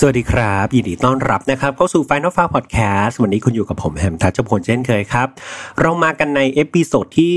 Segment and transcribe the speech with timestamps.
[0.00, 5.28] สวัสดีครับยินดีต้อนรับนะครับเข้าสู่ Final File Podcast วันนี้คุณอยู่กับผมแฮมทัชพลเช่นเคยครับ
[5.80, 7.32] เรามากันใน episode ที่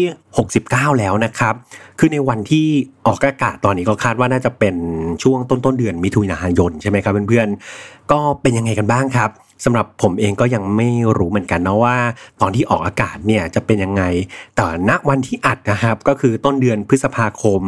[0.47, 1.53] 69 แล้วนะครับ
[1.99, 2.67] คือในวันที่
[3.05, 4.75] ออกอากาศตอนนี้ก็คาดว่าน่าจะเป็น
[5.23, 9.29] ช่วงต้นต้นเดือนมิถุนายนใช่ไหมครับเพื่อนๆก็เป็นยังไงกันบ้างครับ
[9.65, 10.87] สำหรับผมเองก็ยังไม่
[11.17, 11.97] รู้เหมือนกันนะว่า
[12.41, 14.03] ตอนที่ออกอากาศเนี่ยจะเป็นยังไง
[14.55, 17.61] แต่ณวันที่อัดนะครับ ก็คือต้นเดือนพฤษภาคม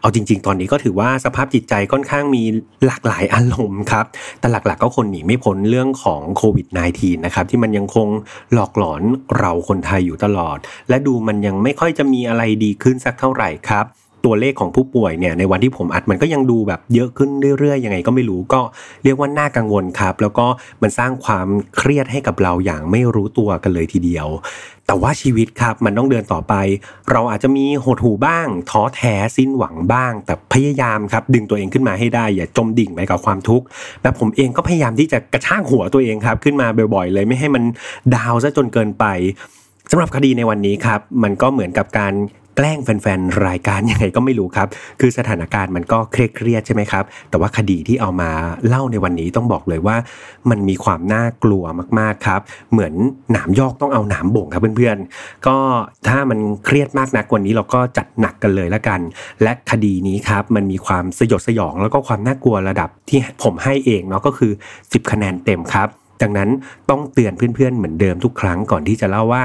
[0.00, 2.42] เอาจริง ๆ ตอนนี้ก็ถือว่าสภาพจิตใจค่อนข้างมี
[2.86, 4.06] หลากหลายอารมณ์ครับ
[4.40, 6.66] แต่หลักๆก็คนหนีไม่พ้นเรื่องของโควิด
[6.96, 8.08] -19 นะครับที่มันยังคง
[8.52, 9.02] หลอกหลอน
[9.38, 13.86] เราคนไทยอยู่ตลอด และดูมันยังไม่ค่อยจะมีอะไรดีขึ้นสักเท่าไหร่ครับ
[14.24, 18.60] ตัวเลขของผู้ป่วยเนี่ยในวันที่ผมอัดมันก็ยังดูแบบเยอะขึ้นเรื่อยๆยังไงก็ไม่รู้ก็
[19.04, 20.46] เรียกว่าน่ากังวลครับ แล้วก็
[20.82, 24.28] มันสร้างความเครียดให้กับเราอย่างไม่รู้ตัวกันเลยทีเดียว
[24.86, 26.54] แต่ว่าชีวิตครับมันต้องเดินต่อไป
[27.10, 33.64] เราอาจจะมีหดหูบ้างท้อแท้สิ้นหวังบ้าง แต่พยายามครับดึงตัวเองขึ้นมาให้ได้อย่าจมดิ่งไปกับความทุกข์
[34.02, 37.64] แต่ผมเองก็พยายามที่จะกระชากหัวตัวเองครับ ขึ้นมาบ่อยๆ เลยไม่ให้มัน
[38.14, 39.06] ดาวซะจนเกินไป
[39.90, 42.14] สำหรับคดีในวันนี้ครับ มันก็เหมือนกับการ
[42.60, 44.68] แกล้งแฟนๆรายการยังไงก็ไม่รู้ครับ
[45.00, 48.30] คือสถานการณ์มันก็เครียดใช่ไหมครับ แต่ว่าคดีที่เอามา
[48.66, 49.96] เล่าในวันนี้ต้องบอกเลยว่า
[50.50, 51.64] มันมีความน่ากลัว
[51.98, 52.40] มากๆครับ
[52.72, 52.94] เหมือน
[53.32, 55.56] หนามยอกต้องเอาหนามบ่งครับเพื่อนๆ ก็
[56.08, 59.00] ถ้ามันเครียดมากนักวันนี้เราก็จัดหนักกันเลยละกัน
[59.42, 65.88] และคดีนี้ครับมันมีความสยดสยอง แล้วก็ความน่ากลัวระดับที่ผมให้เองเนาะก็คือ 10 คะแนนเต็มครับ
[66.22, 66.50] ดังนั้น
[66.90, 69.44] ต้องเตือนเพื่อนๆเหมือนเดิมทุกครั้งก่อนที่จะเล่าว่า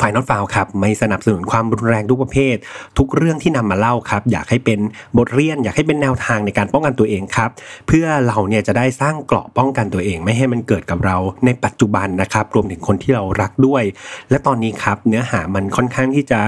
[0.00, 2.56] ฝ่ายนอตฟาวครับไม่สนับสนุนความรุนแรงทุกประเภท
[2.98, 4.78] ทุกเรื่องที่นำมาเล่าครับ อยากให้เป็น
[5.18, 7.50] บทเรียน อยากให้เป็นแนวทางในการป้องกันตัวเองครับ
[7.88, 13.82] เพื่อเราเนี่ยจะได้สร้างเกราะป้องกันตัวเอง ไม่ให้มันเกิดกับเราในปัจจุบันนะครับ รวมถึงคนที่เรารักด้วย
[14.30, 16.40] และตอนนี้ครับเนื้อหามันค่อนข้างที่จะ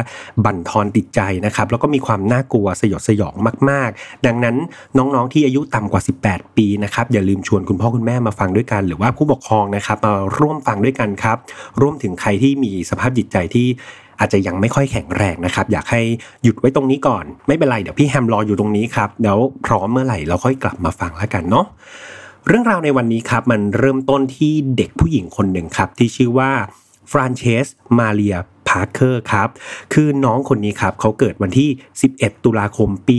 [0.44, 3.34] บั่นทอนติดใจนะครับ แล้วก็มีความน่ากลัวสยดสยอง
[3.70, 4.56] มาก ๆ ดังนั้น
[4.96, 11.36] น้องๆที่อายุต่ำกว่า 18 ปีนะครับอย่าลืมชวนคุณพ่อคุณแม่มาฟังด้วยกัน หรือว่าผู้ปกครองนะครับมาร่วมฟังด้วยกันครับ
[11.80, 13.68] ร่วมถึงใครที่มีสภาพจิตใจที่
[14.20, 16.00] อาจจะยังไม่ค่อยแข็งแรงนะครับ อยากให้
[16.42, 21.66] หยุดไว้ตรงนี้ก่อน ไม่เป็นไรเดี๋ยวพี่แฮมรออยู่ตรงนี้ครับเดี๋ยวพร้อมเมื่อไหร่เราค่อยกลับมาฟังแล้วกันเนาะ
[22.46, 26.50] เรื่องราวในวันนี้ครับมันเริ่มต้นที่เด็กผู้หญิงคนหนึ่งครับที่ชื่อว่า
[27.10, 27.66] ฟรานเชส
[27.98, 28.36] มาเรียน
[28.74, 29.48] พาร์เกอร์ครับ
[29.94, 31.70] คือน้องคนนี้ครับเขาเกิดวันที่
[32.06, 33.18] 11 ตุลาคมปี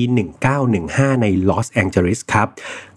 [0.61, 2.47] 1915 ในลอสแองเจลิสครับ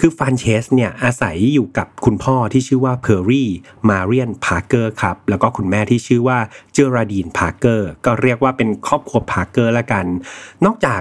[0.01, 3.51] คือฟรานเชสเนี่ยอาศัยอยู่กับคุณพ่อที่ชื่อว่าเพอร์รี่
[3.89, 6.39] มาเรียนพาร์เกอร์ครับ แล้วก็คุณแม่ที่ชื่อว่า
[6.75, 10.05] เจอราดีนพาร์เกอร์ก็เรียกว่าเป็นครอบครัวพาร์เกอร์ละกัน
[10.65, 11.01] นอกจาก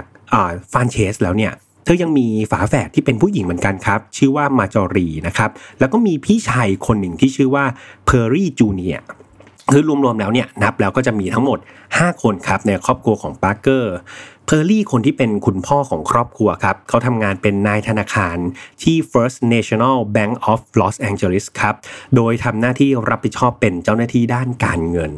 [0.72, 1.52] ฟรานเชสแล้วเนี่ย
[1.84, 7.64] เธอยังมีฝาแฝดที่เป็นผู้หญิงเหมือนกันครับ ชื่อว่ามาจอรีนะครับ แล้วก็มีพี่ชายคนหนึ่งที่ชื่อว่า
[8.04, 8.98] เพอร์รี่จูเนียร์
[9.72, 11.58] คือรวมๆแล้วเนี่ยนับแล้วก็จะมีทั้งหมด
[11.90, 13.94] 5 คนครับในครอบครัวของพาร์เกอร์
[14.46, 18.36] เพอร์รี่คนที่เป็นคุณพ่อของครอบครัวครับเขาทำงานเป็นนายธนาคาร
[18.82, 21.74] ที่ First National Bank of Los Angeles ครับ
[22.16, 25.12] โดยทำหน้าที่รับผิดชอบเป็นเจ้าหน้าที่ด้านการเงิน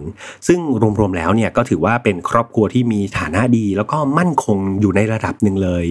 [0.49, 0.61] ซึ่ง
[1.01, 5.87] รวมๆแล้วเนี่ยก็ถือว่าเป็นครอบครัวที่มีฐานะดี แล้วก็มั่นคงอยู่ในระดับหนึ่งเลย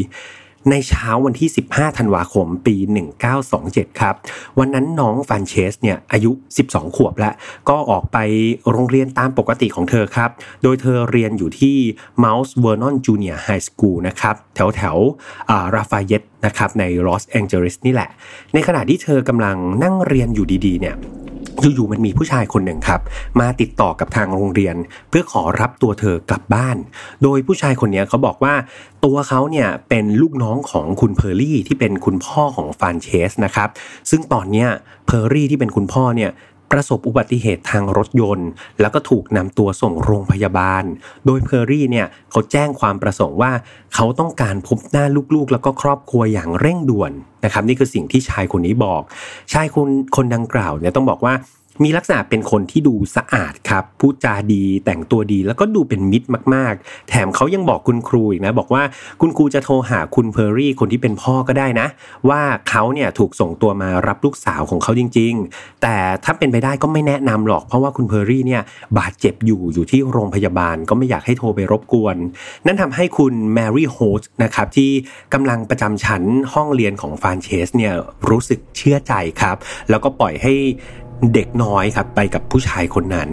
[0.70, 2.76] ในเช้าวันที่ 15 ธันวาคม ปี
[3.38, 4.16] 1927 ครับ
[4.60, 6.32] วันนั้นน้องฟานเชสเนี่ยอายุ
[6.66, 7.34] 12 ขวบแล้ว
[7.70, 8.18] ก็ออกไป
[8.72, 10.30] โรงเรียนตามปกติของเธอครับ
[10.64, 11.78] โดยเธอเรียนอยู่ที่
[12.24, 14.98] Mount Vernon Junior High School นะครับ แถวแถว
[15.76, 18.10] ราฟาเยตนะครับในลอสแองเจลิสนี่แหละ
[18.54, 20.96] ในขณะที่เธอกำลังนั่งเรียนอยู่ดีๆเนี่ย
[21.62, 23.02] อยู่ๆมันมีผู้ชายคนหนึ่งครับ
[23.40, 24.76] มาติดต่อกับทางโรงเรียน
[25.10, 26.78] เพื่อขอรับตัวเธอกลับบ้าน
[27.24, 28.54] โดยผู้ชายคนนี้เขาบอกว่า
[29.06, 33.70] ตัวเขาเนี่ยเป็นลูกน้องของคุณเพอร์รี่ที่เป็นคุณพ่อของฟรานเชสนะครับ
[34.10, 34.70] ซึ่งตอนเนี้ย
[35.06, 36.32] เพอร์รี่ที่เป็นคุณพ่อเนี่ย
[36.72, 38.50] ประสบอุบัติเหตุทางรถยนต์
[38.82, 40.84] แล้วก็ถูกนำตัวส่งโรงพยาบาล
[41.26, 43.52] โดยเพอร์รี่เนี่ยเขาแจ้งความประสงค์ว่า
[43.96, 45.06] เขาต้องการพบหน้า
[45.36, 47.12] ลูกๆ แล้วก็ครอบครัวอย่างเร่งด่วน
[47.46, 49.02] นะครับนี่คือสิ่งที่ชายคนนี้บอก
[49.54, 51.34] ชายคนคนดังกล่าวเนี่ยต้องบอกว่า
[51.84, 58.84] มีลักษณะเป็นคนที่ดูสะอาดครับ พูดจาดีแต่งตัวดีแล้วก็ดูเป็นมิตรมาก ๆ แถมเขายังบอกคุณครูอีกนะ บอกว่า
[59.22, 61.88] คุณครูจะโทรหาคุณเพอร์รี่คนที่เป็นพ่อก็ได้นะ
[62.30, 68.62] ว่าเขาเนี่ยถูกส่งตัวมารับลูกสาวของเขาจริง ๆ แต่ถ้าเป็นไปได้ก็ไม่แนะนำหรอก เพราะว่าคุณเพอร์รี่เนี่ย
[68.98, 72.18] บาดเจ็บอยู่อยู่ที่โรงพยาบาลก็ไม่อยากให้โทรไปรบกวน
[72.66, 74.92] นั่นทำให้คุณแมรี่โฮลต์นะครับที่
[75.34, 76.24] กำลังประจำชั้น
[76.54, 77.94] ห้องเรียนของฟรานเชสเนี่ย
[78.30, 79.58] รู้สึกเชื่อใจครับ
[79.90, 80.54] แล้วก็ปล่อยให้
[81.34, 83.30] เด็กน้อยครับไปกับผู้ชายคนนั้น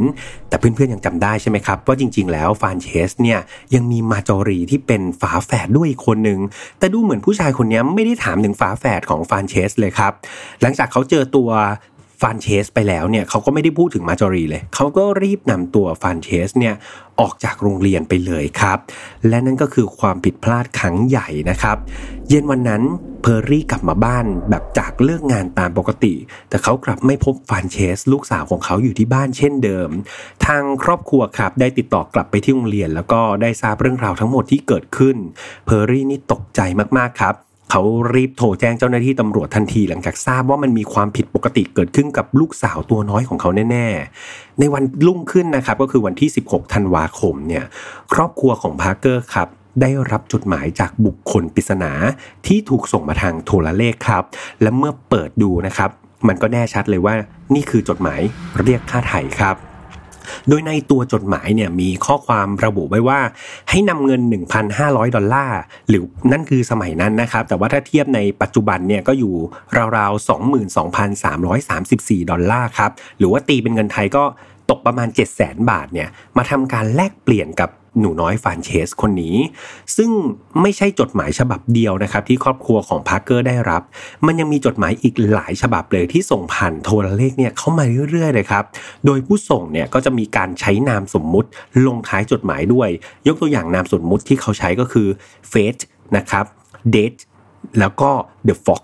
[0.48, 3.38] แต่เพื่อนๆยังจำได้ใช่ไหมครับ ว่าจริง ๆ แล้วฟรานเชสเนี่ย
[3.74, 6.40] ยังมีมาจอรีที่เป็นฝาแฝดด้วยคนหนึ่ง
[6.78, 10.12] แต่ดูเหมือนผู้ชายคนนี้ไม่ได้ถามถึงฝาแฝดของฟรานเชสเลยครับ
[10.62, 11.50] หลังจากเขาเจอตัว
[12.20, 16.74] ฟรานเชสไปแล้วเนี่ยเขาก็ไม่ได้พูดถึงมาจอรีเลย เขาก็รีบนำตัวฟรานเชสเนี่ย
[17.20, 18.78] ออกจากโรงเรียนไปเลยครับ
[19.28, 21.76] และนั่นก็คือความผิดพลาดครั้งใหญ่นะครับ
[22.28, 22.82] เย็นวันนั้น
[23.22, 26.14] เพอร์รี่กลับมาบ้านแบบจากเลิกงานตามปกติ
[26.48, 29.88] แต่เขากลับไม่พบฟรานเชส ลูกสาวของเขาอยู่ที่บ้านเช่นเดิม
[30.46, 35.16] ทางครอบครัวครับได้ติดต่อกลับไปที่โรงเรียน แล้วก็ได้ทราบเรื่องราวทั้งหมดที่เกิดขึ้น
[35.66, 36.60] เพอร์รี่นี่ตกใจ
[36.98, 37.34] มากๆครับ
[37.70, 37.82] เขา
[38.14, 43.86] รีบโทรแจ้งเจ้าหน้าที่ตำรวจทันทีหลังจากทราบว่ามันมีความผิดปกติเกิดขึ้นกับลูกสาวตัวน้อยของเขาแน่
[44.22, 47.64] ๆ ในวันรุ่งขึ้นนะครับก็คือวันที่ 16 ธันวาคมเนี่ย
[48.12, 49.48] ครอบครัวของพาร์เกอร์ครับ
[49.80, 51.92] ได้รับจดหมายจากบุคคลปริศนา
[52.46, 54.24] ที่ถูกส่งมาทางโทรเลขครับ
[54.62, 55.90] และเมื่อเปิดดูนะครับ
[56.28, 57.14] มันก็แน่ชัดเลยว่า
[57.54, 58.20] นี่คือจดหมาย
[58.62, 59.56] เรียกค่าไถ่ครับ
[60.48, 63.20] โดยในตัวจดหมายเนี่ยมีข้อความระบุไว้ว่า
[63.70, 64.20] ให้นำเงิน
[64.68, 66.02] 1,500 ดอลลาร์หรือ
[66.32, 69.34] นั่นคือสมัยนั้นนะครับ แต่ว่าถ้าเทียบในปัจจุบันเนี่ยก็อยู่
[69.96, 70.28] ราวๆ
[72.16, 74.24] 22,334 ดอลลาร์ครับ หรือว่าตีเป็นเงินไทยก็
[74.70, 75.08] ตกประมาณ
[75.38, 77.70] 700,000 บาทเนี่ยมาทำการแลกเปลี่ยนกับ
[78.00, 79.36] หนูน้อยฟานเชสคนนี้
[79.96, 80.10] ซึ่ง
[80.62, 83.82] ไม่ใช่จดหมายฉบับเดียวนะครับ ที่ครอบครัวของพาร์เกอร์ได้รับ
[84.26, 88.64] มันยังมีจดหมายอีกหลายฉบับเลยที่ส่งผ่านโทรเลขเนี่ยเข้ามาเรื่อยๆเลยครับ
[89.06, 91.48] โดยผู้ส่งเนี่ยก็จะมีการใช้นามสมมุติ
[91.86, 92.88] ลงท้ายจดหมายด้วย
[93.26, 95.08] ยกตัวอย่างนามสมมุติที่เขาใช้ก็คือ
[95.52, 95.82] Fate
[96.16, 96.44] นะครับ
[96.94, 97.20] Date
[97.78, 98.10] แล้วก็
[98.48, 98.82] The Fox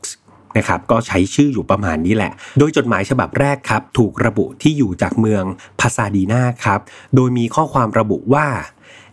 [0.56, 5.44] นะครับก็ใช้ชื่ออยู่ประมาณนี้แหละ โดยจดหมายฉบับแรกครับ ถูกระบุที่อยู่จากเมือง
[5.80, 6.80] พาซาดีนาครับ
[7.14, 8.46] โดยมีข้อความระบุว่า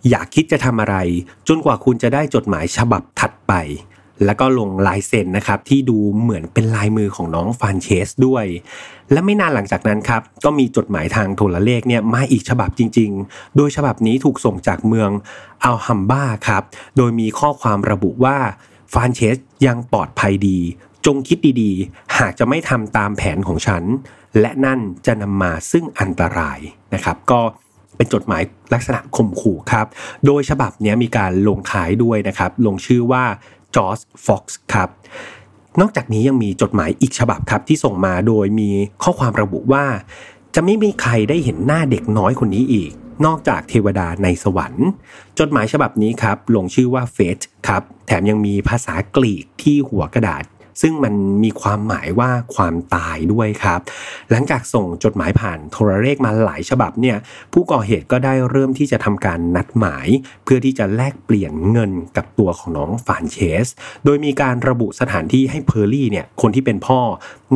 [0.10, 0.96] อย่าคิดจะทำอะไร
[1.48, 3.54] จนกว่าคุณจะได้จดหมายฉบับถัดไป
[4.26, 8.46] แล้วก็ลงลายเซ็นนะครับที่ดูเหมือนเป็นลายมือของน้องฟานเชสด้วย
[9.12, 15.10] และไม่นานหลังจากนั้นครับก็มีจดหมายทางโทรเลขเนี่ยมาอีกฉบับจริง ๆ โดยฉบับนี้ถูกส่งจากเมือง
[15.64, 16.64] อัลฮัมบ้าครับ
[16.98, 18.38] โดยมีข้อความระบุว่า
[18.94, 20.60] ฟานเชสยังปลอดภัยดี
[21.16, 23.84] งคิดดีๆ หากจะไม่ทำตามแผนของฉัน
[24.40, 26.60] และนั่นจะนำมาซึ่งอันตราย
[26.94, 27.42] นะครับ ก็
[27.96, 28.42] เป็นจดหมาย
[28.74, 29.88] ลักษณะข่มขู่ครับ
[30.26, 33.24] โดยฉบับนี้มีการลงท้ายด้วยนะครับ ลงชื่อว่า
[33.76, 34.90] จอร์จฟ็อกซ์ครับ
[35.80, 38.70] นอกจากนี้ยังมีจดหมายอีกฉบับครับที่ส่งมาโดยมี
[39.04, 39.86] ข้อความระบุว่า
[40.56, 42.92] จะไม่มีใครได้เห็นหน้าเด็กน้อยคนนี้อีก
[43.26, 44.88] นอกจากเทวดาในสวรรค์
[45.40, 50.44] จดหมายฉบับนี้ครับลงชื่อว่าเฟสครับ แถมยังมีภาษากรีกที่หัวกระดาษ
[50.82, 51.14] ซึ่งมัน
[51.44, 53.80] มีความหมายว่าความตายด้วยครับ
[54.32, 57.18] หลังจากส่งจดหมายผ่านโทรเลขมาหลายฉบับเนี่ย
[57.54, 60.08] ผู้ก่อเหตุก็ได้เริ่มที่จะทำการนัดหมาย
[60.44, 63.68] เพื่อที่จะแลกเปลี่ยนเงินกับตัวของน้องฟรานเชส
[64.06, 67.00] โดยมีการระบุสถานที่ให้เพอร์รี่เนี่ยคนที่เป็นพ่อ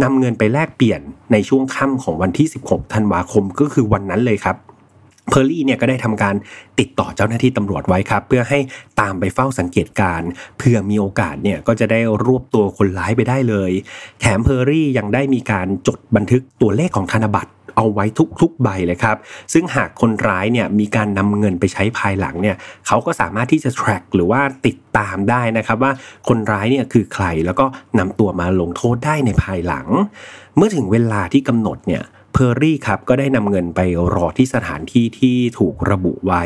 [0.04, 1.02] นำเงินไปแลกเปลี่ยน
[1.32, 4.58] ในช่วงค่ำของวันที่ 16 ธันวาคมก็คือวันนั้นเลยครับ
[5.30, 6.36] เพอร์รี่เนี่ยก็ได้ทำการ
[6.80, 8.60] ติดต่อเจ้าหน้าที่ตำรวจไว้ครับ เพื่อให้
[9.00, 10.22] ตามไปเฝ้าสังเกตการณ์
[10.60, 13.72] เผื่อมีโอกาสเนี่ยก็จะได้รวบตัวคนร้ายไปได้เลย
[14.22, 18.06] แถมเพอร์รี่ยังได้มีการจดบันทึกตัวเลขของธนบัตรเอาไว้
[18.42, 19.18] ทุกๆใบเลยครับ
[19.54, 22.56] ซึ่งหากคนร้ายเนี่ยมีการนำเงินไปใช้ภายหลังเนี่ย
[22.88, 25.92] เขาก็สามารถที่จะ track หรือว่าติดตามได้นะครับว่า
[26.28, 27.66] คนร้ายเนี่ยคือใครแล้วก็
[28.00, 29.88] นำตัวมาลงโทษได้ในภายหลัง
[30.58, 33.80] เมื่อถึงเวลาที่กำหนดเนี่ย เพอร์รี่ครับก็ได้นำเงินไป
[34.14, 36.44] รอที่สถานที่ที่ถูกระบุไว้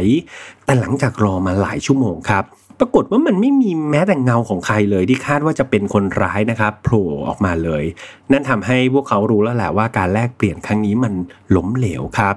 [0.66, 2.46] แต่หลังจากรอมาหลายชั่วโมงครับ
[2.82, 7.84] ปรากฏว่ามันไม่มีแม้แต่เงาของใครเลยที่คาดว่าจะเป็นคนร้ายนะครับโผล่ออกมาเลย
[8.32, 11.14] นั่นทำให้พวกเขารู้แล้วแหละว่าการแลกเปลี่ยนครั้งนี้มัน
[11.56, 12.36] ล้มเหลวครับ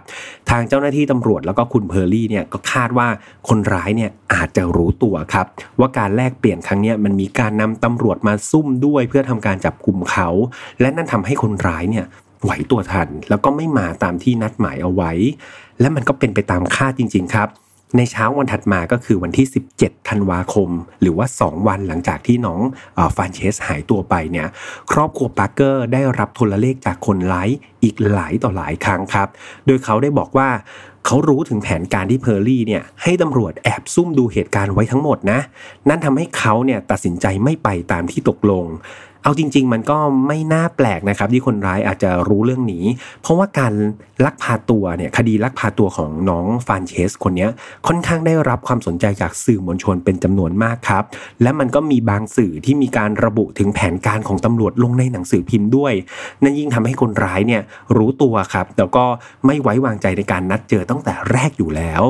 [0.51, 3.09] ทางเจ้าหน้าที่ตำรวจแล้วก็คุณเพอร์ลี่เนี่ยก็คาดว่า
[3.49, 5.47] คนร้ายเนี่ยอาจจะรู้ตัวครับ
[5.81, 10.29] ว่าการแลกเปลี่ยนครั้งนี้มันมีการนำตำรวจมาซุ่มด้วยเพื่อทำการจับกลุ่มเขา
[10.81, 12.07] และนั่นทำให้คนร้ายเนี่ย
[12.43, 15.13] ไหวตัวทัน แล้วก็ไม่มาตามที่นัดหมายเอาไว้
[15.81, 17.51] และมันก็เป็นไปตามคาดจริง ๆ ครับ
[17.97, 20.71] ในเช้าวันถัดมาก็คือวันที่ 17 ธันวาคม
[21.01, 22.61] หรือว่า 2 วันหลังจากที่น้อง
[23.17, 24.47] ฟานเชสหายตัวไปเนี่ย
[24.93, 27.49] ครอบครัวปาร์เกอร์ได้รับโทรเลขจากคนร้าย
[27.83, 29.29] อีกหลายต่อหลายครั้งครับ
[29.67, 30.49] โดยเขาได้บอกว่า
[31.07, 35.41] เขารู้ถึงแผนการที่เพอร์รี่เนี่ยให้ตำรวจแอบซุ่มดูเหตุการณ์ไว้ทั้งหมดนะ
[35.89, 38.65] นั่นทำให้เขาเนี่ยตัดสินใจไม่ไปตามที่ตกลง
[39.23, 42.85] เอาจริง ๆ มันก็ไม่น่าแปลกนะครับที่คนร้ายอาจจะรู้เรื่องนี้
[43.23, 43.73] เพราะว่าการ
[44.25, 47.49] ลักพาตัวเนี่ยคดีลักพาตัวของน้องฟานเชสคนนี้
[47.87, 51.05] ค่อนข้างได้รับความสนใจจากสื่อมวลชนเป็นจำนวนมากครับ
[51.43, 55.93] และมันก็มีบางสื่อที่มีการระบุถึงแผนการของตำรวจลงในหนังสือพิมพ์ด้วย
[56.43, 57.63] นั่นยิ่งทำให้คนร้ายเนี่ย
[57.97, 59.05] รู้ตัวครับ แล้วก็
[59.47, 62.03] ไม่ไว้วางใจในการนัดเจอตั้งแต่แรกอยู่แล้ว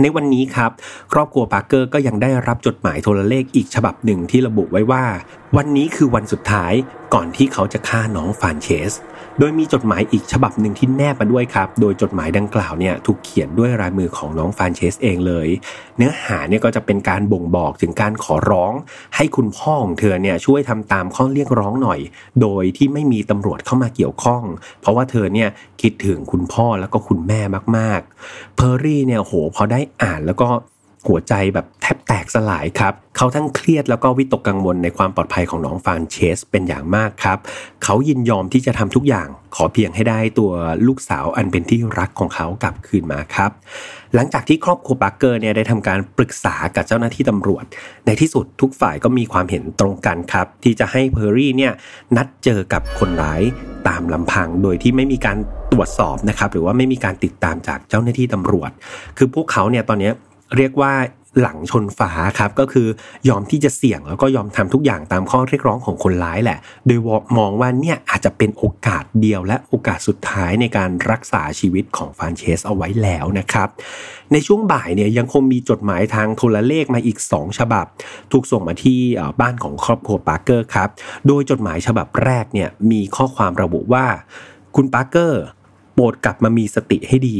[0.00, 0.70] ในวันนี้ครับ
[1.12, 5.04] ครอบครัวปาร์เกอร์ก็ยังได้รับจดหมายโทรเลขอีกฉบับหนึ่งที่ระบุไว้ว่า
[5.56, 6.72] วันนี้คือวันสุดท้าย
[7.14, 8.92] ก่อนที่เขาจะฆ่าน้องฟานเชส
[9.38, 15.48] โดยมีจดหมายอีกฉบับหนึ่งที่แนบมาด้วยครับ โดยจดหมายดังกล่าวเนี่ยถูกเขียนด้วยลายมือของน้องฟานเชสเองเลย
[15.96, 18.72] เนื้อหาเนี่ยก็จะเป็นการบ่งบอกถึงการขอร้อง
[19.16, 22.00] ให้คุณพ่อของเธอเนี่ยช่วยทำตามข้อเรียกร้องหน่อย
[22.40, 24.42] โดยที่ไม่มีตำรวจเข้ามาเกี่ยวข้อง
[24.80, 25.48] เพราะว่าเธอเนี่ย
[25.82, 27.40] คิดถึงคุณพ่อแล้วก็คุณแม่
[27.76, 30.48] มากๆ เพอร์รี่เนี่ยโหพอได้อ่านแล้วก็
[31.08, 37.38] หัวใจแบบแทบแตกสลายครับ เขาทั้งเครียดแล้วก็วิตกกังวลในความปลอดภัยของน้องฟานเชสเป็นอย่างมากครับ
[37.84, 40.52] เขายินยอมที่จะทำทุกอย่าง ขอเพียงให้ได้ตัว
[40.86, 43.50] ลูกสาวอันเป็นที่รักของเขากลับคืนมาครับ
[44.14, 47.64] หลังจากที่ครอบครัวปาร์เกอร์เนี่ยได้ทำการปรึกษากับเจ้าหน้าที่ตำรวจ
[48.06, 51.72] ในที่สุดทุกฝ่ายก็มีความเห็นตรงกันครับ ที่จะให้เพอร์รี่เนี่ย
[52.16, 53.42] นัดเจอกับคนร้าย
[53.88, 55.38] ตามลำพังโดยที่ไม่มีการ
[55.72, 58.70] ตรวจสอบนะครับหรือว่าไม่มีการติดตามจากเจ้าหน้าที่ตำรวจ
[59.18, 60.10] คือพวกเขาเนี่ยตอนนี้
[60.56, 60.92] เรียกว่า
[61.40, 62.88] หลังชนฝาครับก็คือ
[63.28, 66.98] ยอมที่จะเสี่ยงแล้วก็ยอมทำทุกอย่างตามข้อเรียกร้องของคนร้ายแหละ โดย
[67.38, 73.68] มองว่าเนี่ยอาจจะเป็นโอกาสเดียวและโอกาสสุดท้ายในการรักษาชีวิตของฟานเชสเอาไว้แล้วนะครับ
[74.32, 77.86] ในช่วงบ่ายเนี่ยยังคงมีจดหมายทางโทรเลขมาอีก 2 ฉบับ
[78.32, 79.00] ถูกส่งมาที่
[79.40, 80.88] บ้านของครอบครัวปาร์เกอร์ครับ
[81.26, 84.06] โดยจดหมายฉบับแรกเนี่ยมีข้อความระบุว่า
[84.76, 85.42] คุณปาร์เกอร์
[85.94, 87.38] โปรดกลับมามีสติให้ดี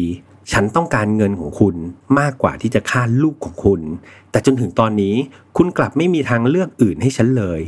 [0.53, 1.75] ฉันต้องการเงินของคุณ
[2.19, 3.81] มากกว่าที่จะฆ่าลูกของคุณ
[4.31, 5.15] แต่จนถึงตอนนี้
[5.57, 7.61] คุณกลับไม่มีทางเลือกอื่นให้ฉันเลย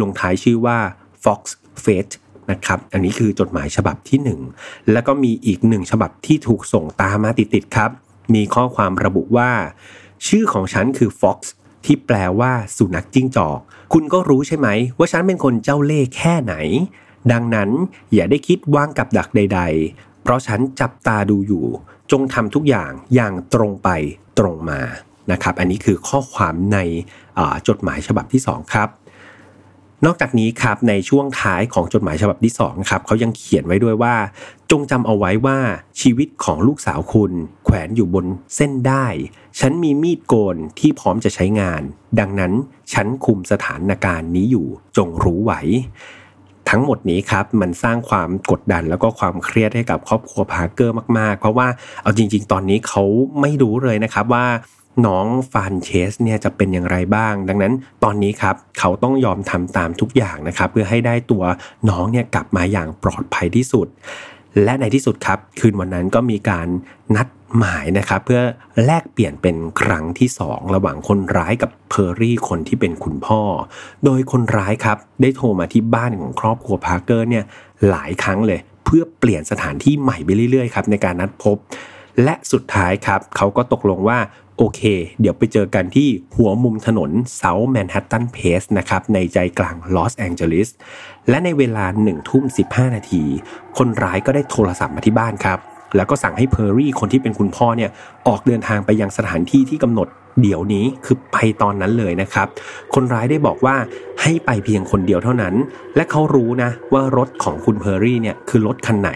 [0.00, 0.78] ลงท้ายชื่อว่า
[1.24, 1.40] Fox
[1.84, 2.14] Fate
[2.50, 7.90] นะครับ อันนี้คือจดหมายฉบับที่ 1 แล้วก็มีอีกหนึ่งฉบับที่ถูกส่งตามมาติดๆครับ
[8.34, 9.50] มีข้อความระบุว่า
[10.26, 11.38] ชื่อของฉันคือ Fox
[11.84, 13.58] ที่แปลว่าสุนัขจิ้งจอก
[13.92, 14.68] คุณก็รู้ใช่ไหม
[14.98, 16.54] ว่าฉันเป็นคนเจ้าเล่ห์แค่ไหน
[17.32, 17.70] ดังนั้น
[18.14, 19.60] อย่าได้คิดวางกับดักใด
[19.90, 21.66] ๆ เพราะฉันจับตาดูอยู่
[22.12, 23.88] จงทำทุกอย่างอย่างตรงไป
[24.38, 24.80] ตรงมา
[25.32, 26.78] นะครับ อันนี้คือข้อความใน
[27.68, 28.88] จดหมายฉบับที่ 2 ครับ
[30.06, 34.14] นอกจากนี้ครับในช่วงท้ายของจดหมายฉบับที่2ครับเขายังเขียนไว้ด้วยว่า
[34.70, 35.58] จงจำเอาไว้ว่า
[36.00, 37.32] ชีวิตของลูกสาวคุณ
[37.64, 38.26] แขวนอยู่บน
[38.56, 39.06] เส้นด้าย
[39.60, 41.82] ฉันมีมีดโกนที่พร้อมจะใช้งาน
[42.20, 42.52] ดังนั้น
[42.92, 45.60] ฉันคุมสถานการณ์นี้อยู่จงรู้ไว้
[46.70, 51.68] ทั้งหมดนี้ครับมันสร้างความกดดันแล้วก็ความเครียดให้กับครอบครัวพาร์เกอร์มาก ๆ เพราะว่า
[52.02, 53.02] เอาจริง ๆ ตอนนี้เขา
[53.40, 54.46] ไม่รู้เลยนะครับว่า
[55.06, 57.72] น้องฟานเชสเนี่ยจะเป็นอย่างไรบ้าง ดังนั้น
[58.04, 61.42] ตอนนี้ครับเขาต้องยอมทำตามทุกอย่างนะครับ เพื่อให้ได้ตัว
[61.90, 63.86] น้องเนี่ยกลับมาอย่างปลอดภัยที่สุด
[64.64, 66.68] และในที่สุดครับ คืนวันนั้นก็มีการ
[67.16, 67.26] นัด
[67.58, 68.42] หมายนะครับเพื่อ
[68.84, 73.40] แลกเปลี่ยนเป็นครั้งที่ 2 ระหว่างคนร้ายกับเพอร์รี่คนที่เป็นคุณพ่อ
[74.04, 77.44] โดยคนร้ายครับได้โทรมาที่บ้านของครอบครัวพาร์เกอร์เนี่ย
[77.88, 81.56] หลายครั้งเลย เพื่อเปลี่ยนสถานที่ใหม่ไปเรื่อยๆครับในการนัดพบ
[82.24, 84.18] และสุดท้ายครับเขาก็ตกลงว่า
[84.56, 84.82] โอเค
[85.20, 90.68] เดี๋ยวไปเจอกันที่หัวมุมถนนSouth Manhattan Place นะครับในใจกลางลอสแองเจลิส
[91.28, 93.22] และในเวลา1ทุ่ม15 นาที
[93.78, 95.58] คนร้ายก็ได้โทรศัพท์มาที่บ้านครับ
[95.96, 97.90] แล้วก็สั่งให้เพอร์รี่คนที่เป็นคุณพ่อเนี่ย
[98.28, 100.08] ออกเดินทางไปยังสถานที่ที่กำหนด
[100.42, 102.46] เดี๋ยวนี้คือไปตอนนั้นเลยนะครับ
[102.94, 103.76] คนร้ายได้บอกว่า
[104.22, 105.54] ให้ไปเพียงคนเดียวเท่านั้น
[105.96, 109.10] และเขารู้นะว่ารถของคุณเพอร์รี่เนี่ยคือรถคันไหน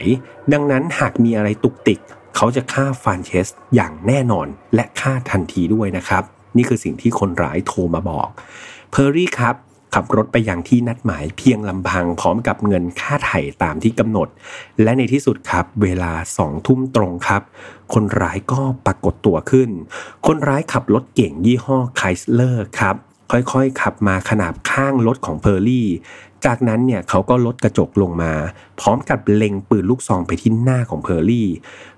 [0.53, 2.01] ดังนั้นหากมีอะไรตุกติก
[2.37, 6.23] เขาจะฆ่าฟานเชสอย่างแน่นอนและฆ่าทันทีด้วยนะครับ
[6.57, 8.29] นี่คือสิ่งที่คนร้ายโทรมาบอก
[8.91, 9.55] เพอร์รี่ครับ
[9.95, 14.29] ขับรถไปยังที่นัดหมายเพียงลำพังพร้อมกับเงินค่าไถ่ตามที่กำหนด
[14.83, 17.43] และในที่สุดครับ เวลาสองทุ่มตรงครับ
[17.95, 19.71] คนร้ายก็ปรากฏตัวขึ้น
[20.27, 22.97] คนร้ายขับรถเก๋งยี่ห้อไคสเลอร์ครับ
[23.31, 25.89] ค่อยๆ ขับมาขนาบข้างรถของเพอร์รี่
[26.47, 28.33] จากนั้นเนี่ยเขาก็ลดกระจกลงมา
[28.81, 31.49] พร้อมกับเล็งปืนลูกซองไปที่หน้าของเพอร์รี่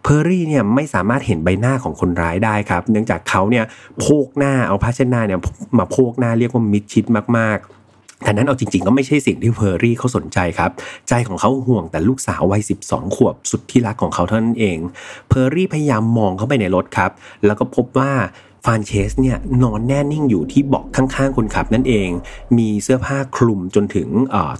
[0.02, 3.64] เพอร์รี่เนี่ยไม่สามารถเห็นใบหน้าของคนร้ายได้ครับ เนื่องจากเขาเนี่ย
[3.98, 5.40] โพกหน้าเอาผ้าเช็ดหน้าเนี่ย
[5.78, 7.04] มาโพกหน้าเรียกว่ามิดชิด
[7.38, 7.60] มาก
[8.24, 10.70] แต่นั่นเอาจริงๆก็ไม่ใช่สิ่งที่เพอร์รี่เขาสนใจครับ
[11.08, 14.78] ใจของเขาห่วงแต่ลูกสาววัย 12 ขวบสุดที่รักของเขาเท่านั้นเอง
[15.28, 17.10] เพอร์รี่พยายามมองเข้าไปในรถครับ
[17.46, 18.12] แล้วก็พบว่า
[18.70, 22.08] ฟานเชสเนี่ยนอนแน่นิ่งอยู่ที่เบาะข้างๆคนขับนั่นเอง
[22.58, 24.08] มีเสื้อผ้าคลุมจนถึง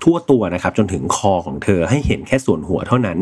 [0.05, 3.19] ทั่วตัวนะครับจนถึงคอของเธอให้เห็นแค่ส่วนหัวเท่านั้น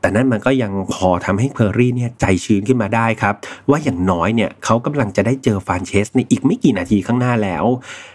[0.00, 3.34] แต่นั่นมันก็ยังพอทำให้เพอร์รี่เนี่ยใจชื้นขึ้นมาได้ครับ
[3.70, 7.64] ว่าอย่างน้อยเนี่ยเขากำลังจะได้เจอฟานเชสในอีกไม่กี่นาทีข้างหน้าแล้ว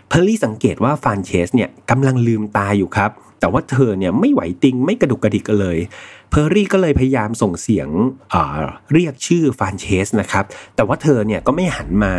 [0.09, 5.77] เพอร์รี่สังเกตว่าฟานเชสเนี่ยกำลังลืมตาอยู่ครับ แต่ว่าเธอเนี่ยไม่ไหวติงไม่กระดุกกระดิกเลย
[6.29, 7.89] เพอร์รี่ก็เลยพยายามส่งเสียง
[8.93, 10.43] เรียกชื่อฟานเชสนะครับ
[10.75, 12.13] แต่ว่าเธอเนี่ยก็ไม่หันมา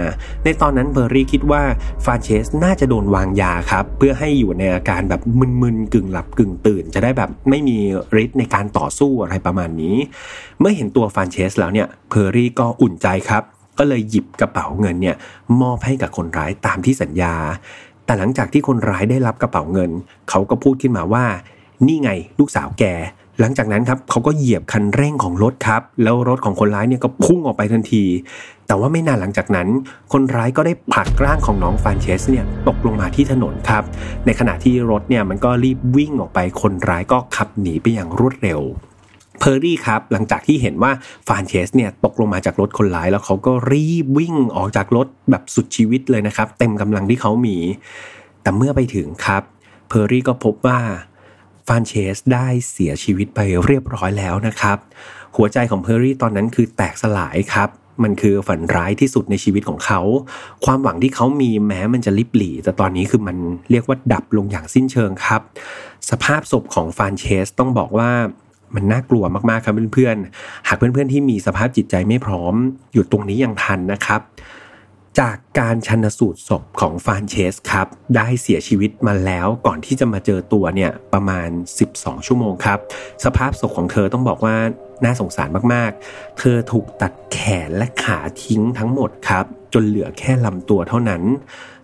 [0.45, 1.63] ในตอนนั้นเพอร์รี่คิดว่า
[2.05, 5.21] ฟานเชสน่าจะโดนวางยาครับ เพื่อให้อยู่ในอาการแบบ
[5.63, 7.77] มึนๆกึ่งหลับกึ่งตื่น จะได้แบบไม่มี
[8.23, 9.97] ฤทธิ์ในการต่อสู้อะไรประมาณนี้
[10.61, 13.45] เมื่อเห็นตัวฟานเชสแล้วเนี่ยเพอร์รี่ก็อุ่นใจครับ
[13.83, 15.17] ก็เลยหยิบกระเป๋าเงินเนี่ย
[15.61, 17.35] มอบให้กับคนร้ายตามที่สัญญา
[18.05, 19.91] แต่หลังจากที่คนร้ายได้รับกระเป๋าเงิน
[20.31, 21.25] เขาก็พูดขึ้นมาว่า
[21.87, 22.85] นี่ไงลูกสาวแก
[23.41, 28.05] หลังจากนั้นครับเขาก็เหยียบคันเร่งของรถครับ แล้วรถของคนร้ายเนี่ยก็พุ่งออกไปทันที
[28.67, 29.69] แต่ว่าไม่นานหลังจากนั้น
[30.13, 33.85] คนร้ายก็ได้ผลักร่างของน้องฟานเชสเนี่ยตกลงมาที่ถนนครับ
[34.27, 38.61] ในขณะที่รถเนี่ยมันก็รีบวิ่งออกไปคนร้ายก็ขับหนีไปอย่างรวดเร็ว
[39.41, 40.93] เพอร์รี่ครับหลังจากที่เห็นว่า
[41.27, 47.57] ฟานเชสเนี่ยตกลงมาจากรถคนร้าย แล้วเขาก็รีบวิ่งออกจากรถแบบสุดชีวิตเลยนะครับ เต็มกำลังที่เขามี
[48.43, 49.43] แต่เมื่อไปถึงครับ
[49.89, 50.81] เพอร์รี่ก็พบว่า
[51.67, 54.79] ฟานเชสได้เสียชีวิตไปเรียบร้อยแล้วนะครับ
[55.37, 57.69] หัวใจของเพอร์รี่ตอนนั้นคือแตกสลายครับ
[58.03, 60.01] มันคือฝันร้ายที่สุดในชีวิตของเขา
[60.65, 63.37] ความหวังที่เขามีแม้มันจะลิบหลี่ แต่ตอนนี้คือมัน
[63.71, 65.41] เรียกว่าดับลงอย่างสิ้นเชิงครับ
[66.11, 68.11] สภาพศพของฟานเชสต้องบอกว่า
[68.75, 72.55] มันน่ากลัวมากๆครับเพื่อนๆ หากเพื่อนๆที่มีสภาพจิตใจไม่พร้อม
[72.93, 74.23] อยู่ตรงนี้ยังทันนะครับ
[75.21, 77.87] จากการชันสูตรศพของฟานเชสครับ
[78.17, 81.49] ได้เสียชีวิตมาแล้วก่อนที่จะมาเจอตัวเนี่ยประมาณ
[81.89, 82.79] 12 ชั่วโมงครับ
[83.25, 84.57] สภาพศพของเธอต้องบอกว่า
[85.05, 91.23] น่าสงสารมากๆ เธอถูกตัดแขนและขาทิ้งทั้งหมดครับ จนเหลือแค่ลำตัวเท่านั้น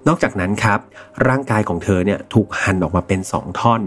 [0.09, 0.81] นอกจากนั้นครับ
[1.29, 3.83] ร่างกายของเธอเนี่ยถูกหั่นออกมาเป็นสองท่อน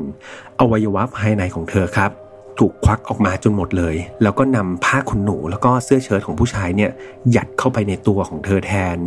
[0.59, 2.11] อวัยวะภายในของเธอครับ
[2.59, 6.91] ถูกควักออกมาจนหมดเลย แล้วก็นำผ้าขนหนู แล้วก็เสื้อเชิ้ตของผู้ชายเนี่ย
[7.35, 8.97] ยัดเข้าไปในตัวของเธอแทน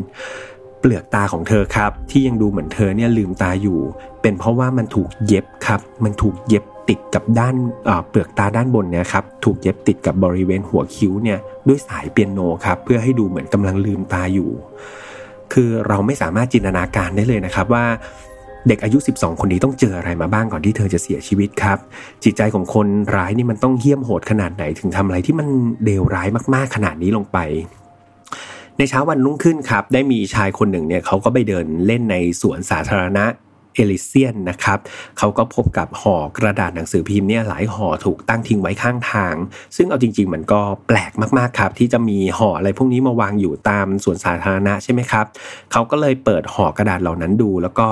[0.80, 3.78] เปลือกตาของเธอครับ ที่ยังดูเหมือนเธอเนี่ยลืมตาอยู่
[4.23, 7.54] เป็นเพราะว่ามันถูกเย็บครับ มันถูกเย็บติดกับด้าน
[8.09, 14.50] เปลือกตาด้านบนเนี่ยครับถูกเย็บติดกับบริเวณหัวคิ้วเนี่ยด้วยสายเปียโนครับเพื่อให้ดูเหมือนกำลังลืมตาอยู่
[15.52, 17.85] คือเราไม่สามารถจินตนาการได้เลยนะครับว่า
[18.69, 21.78] เด็กอายุ 12 คนนี้ต้องเจออะไรมาบ้างก่อนที่เธอจะเสียชีวิตครับ
[22.25, 25.49] จิตใจของคนร้ายนี่มันต้องเหี้ยมโหดขนาดไหนถึงทำอะไรที่มัน
[25.85, 27.38] เลวร้ายมากๆขนาดนี้ลงไป
[28.78, 33.26] ในเช้าวันรุ่งขึ้นครับ ได้มีชายคนหนึ่งเนี่ยเขาก็ไปเดินเล่นในสวนสาธารณะ
[33.76, 34.78] เอลิเซียนนะครับ
[35.19, 39.35] เขาก็พบกับห่อกระดาษหนังสือพิมพ์เนี่ยหลายห่อถูกตั้งทิ้งไว้ข้างทาง
[39.76, 45.26] ซึ่งเอาจริง ๆ มันก็แปลกมากๆครับ ที่จะมีห่ออะไรพวกนี้มาวางอยู่ตามสวนสาธารณะใช่ไหมครับ
[45.73, 47.88] เขาก็เลยเปิดห่อกระดาษเหล่านั้นดู แล้วก็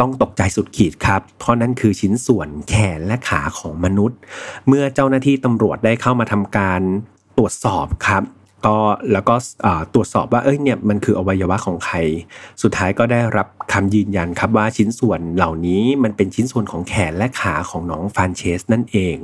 [0.00, 4.18] ต้องตกใจสุดขีดครับ เพราะนั่นคือชิ้นส่วนแขนและขาของมนุษย์
[4.68, 6.80] เมื่อเจ้าหน้าที่ตำรวจได้เข้ามาทำการ
[7.38, 8.22] ตรวจสอบครับ
[8.66, 8.76] ก็
[9.12, 9.34] แล้วก็
[9.94, 11.96] ตรวจสอบว่าเอ้ยเนี่ยมันคืออวัยวะของใคร
[12.62, 19.16] สุดท้ายก็ได้รับคำยืนยันครับว่าชิ้นส่วนเหล่านี้มันเป็นชิ้นส่วนของแขนและขาของน้องฟานเชสนั่นเอง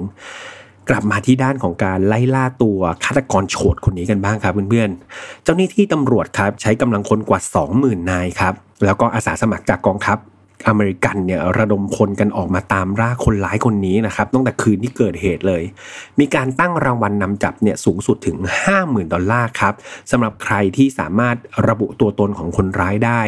[0.89, 7.41] กลับมาที่ด้านของการไล่ล่าตัวฆาตกรโฉดคนนี้กันบ้างครับเพื่อนๆ เจ้าหน้าที่ตำรวจครับใช้กำลังคนกว่า
[7.75, 10.19] 20,000 นายครับแล้วก็อาสาสมัครจากกองทัพ
[10.69, 15.63] อเมริกันเนี่ยระดมพลกันออกมาตามล่าคนร้ายคนนี้นะครับตั้งแต่คืนที่เกิดเหตุเลย
[16.21, 18.37] มีการตั้งรางวัลนนำจับเนี่ยสูงสุดถึง
[18.75, 19.75] 50,000 ดอลลาร์ครับ
[20.11, 21.37] สำหรับใครที่สามารถ
[21.69, 23.21] ระบุตัวตนของคนร้ายได้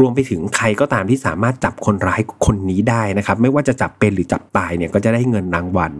[0.00, 5.92] รวมไปถึงใครก็ตามที่สามารถจับคนร้ายคนนี้ได้นะครับไม่ว่าจะจับเป็นหรือจับตายเนี่ยก็จะได้เงินรางวัล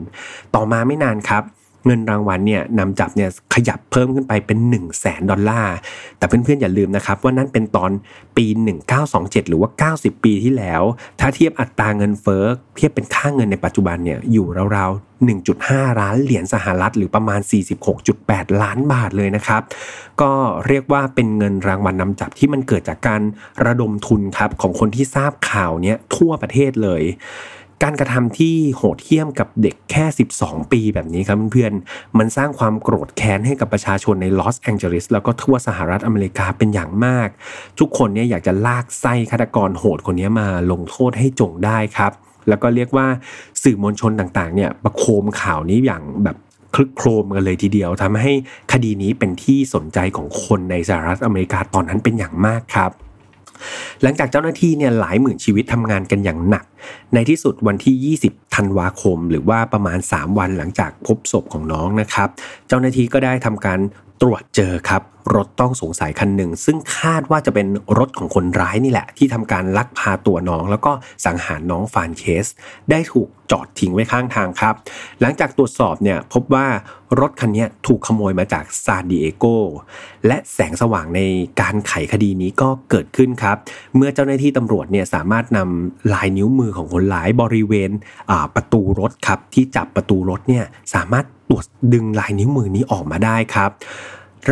[0.54, 1.44] ต่อมาไม่นานครับ
[1.86, 5.74] เงินรางวัลเนี่ยนำจับเนี่ยขยับเพิ่มขึ้นไปเป็น 1 0 0 0 0แสนดอลลาร์
[6.18, 7.90] แต่เพื่อนๆอย่าลืมนะครับว่านั่นเป็นตอน
[8.36, 8.46] ปี
[8.98, 10.82] 1927 หรือว่า 90 ปีที่แล้ว
[11.20, 12.44] ถ้าเทียบอัตราเงินเฟ้อ
[12.76, 15.04] เทียบเป็นค่าเงินในปัจจุบันเนี่ยอยู่ราวๆ
[15.44, 17.40] 1.5 ล้านเหรียญสหรัฐหรือประมาณ
[18.00, 19.62] 46.8 ล้านบาทเลยนะครับ
[20.20, 20.30] ก็
[20.66, 23.22] เรียกว่าเป็นเงินรางวัลนนำจับที่มันเกิดจากการ
[23.66, 27.02] ระดมทุนครับของคนที่ทราบข่าวเนี้ยทั่วประเทศเลย
[27.82, 30.04] การกระทำที่โหดเหี้ยมกับเด็กแค่
[30.38, 37.28] 12 ปีแบบนี้ครับเพื่อนๆ มันสร้างความโกรธแค้นให้กับประชาชนในลอสแองเจลิสแล้วก็ทั่วสหรัฐอเมริกาเป็นอย่างมาก
[37.78, 42.12] ทุกคนเนี่ยอยากจะลากไส้ฆาตกรโหดคนนี้มาลงโทษให้จงได้ครับ
[42.48, 43.06] แล้วก็เรียกว่า
[43.62, 46.36] สื่อมวลชนต่างๆ เนี่ยประโคมข่าวนี้อย่างแบบ
[46.74, 48.32] คลึกโครมกันเลยทีเดียวทำให้
[48.72, 52.90] คดีนี้เป็นที่สนใจของคนในสหรัฐอเมริกาตอนนั้นเป็นอย่างมากครับ
[54.02, 56.64] หลังจากเจ้าหน้าที่เนี่ยหลายหมื่นชีวิตทำงานกันอย่างหนัก
[57.14, 62.28] ในที่สุดวันที่ 20 ธันวาคม หรือว่าประมาณ 3 วันหลังจากพบศพของน้องนะครับ
[62.68, 63.80] เจ้าหน้าที่ก็ได้ทำการ
[64.22, 65.02] ตรวจเจอครับ
[65.34, 67.66] รถต้องสงสัยคันหนึ่ง ซึ่งคาดว่าจะเป็น
[67.98, 70.92] รถของคนร้ายนี่แหละ ที่ทำการลักพาตัวน้อง แล้วก็
[71.24, 72.46] สังหารน้องฟานเคส
[72.90, 74.74] ได้ถูกจอดทิ้งไว้ข้างทางครับ
[75.20, 76.66] หลังจากตรวจสอบเนี่ยพบว่า
[77.20, 79.44] รถคันนี้ถูกขโมยมาจากซานดิเอโก
[80.26, 81.20] และแสงสว่างใน
[81.60, 83.56] การไขคดีนี้ก็เกิดขึ้นครับ
[83.96, 87.90] เมื่อเจ้าหน้าที่ตำรวจเนี่ยสามารถนำลายนิ้วมือของคนหลายบริเวณ
[88.54, 93.70] ประตูรถครับที่จับประตูรถเนี่ยสามารถตรวจดึงลายนิ้วมือนี้ออกมาได้ครับ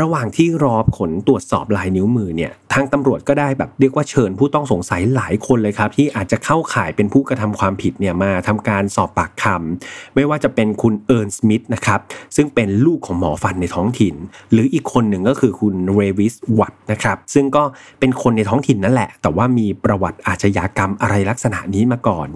[0.01, 12.01] ระหว่างที่รอผลตรวจสอบลายนิ้วมือเนี่ยทางตำรวจก็ได้แบบเรียกว่าเชิญผู้ต้องสงสัยหลายคนเลยครับ ที่อาจจะเข้าข่ายเป็นผู้กระทำความผิดเนี่ยมาทำการสอบปากคำไม่ว่าจะเป็นคุณเอิร์นสมิธนะครับ
[12.37, 14.15] ซึ่งเป็นลูกของหมอฟันในท้องถิ่น
[14.53, 17.63] หรืออีกคนหนึ่งก็คือคุณเรวิสวัตนะครับซึ่งก็
[18.01, 22.29] เป็นคนในท้องถิ่นนั่นแหละ แต่ว่ามีประวัติอาชญากรรมอะไรลักษณะนี้มาก่อน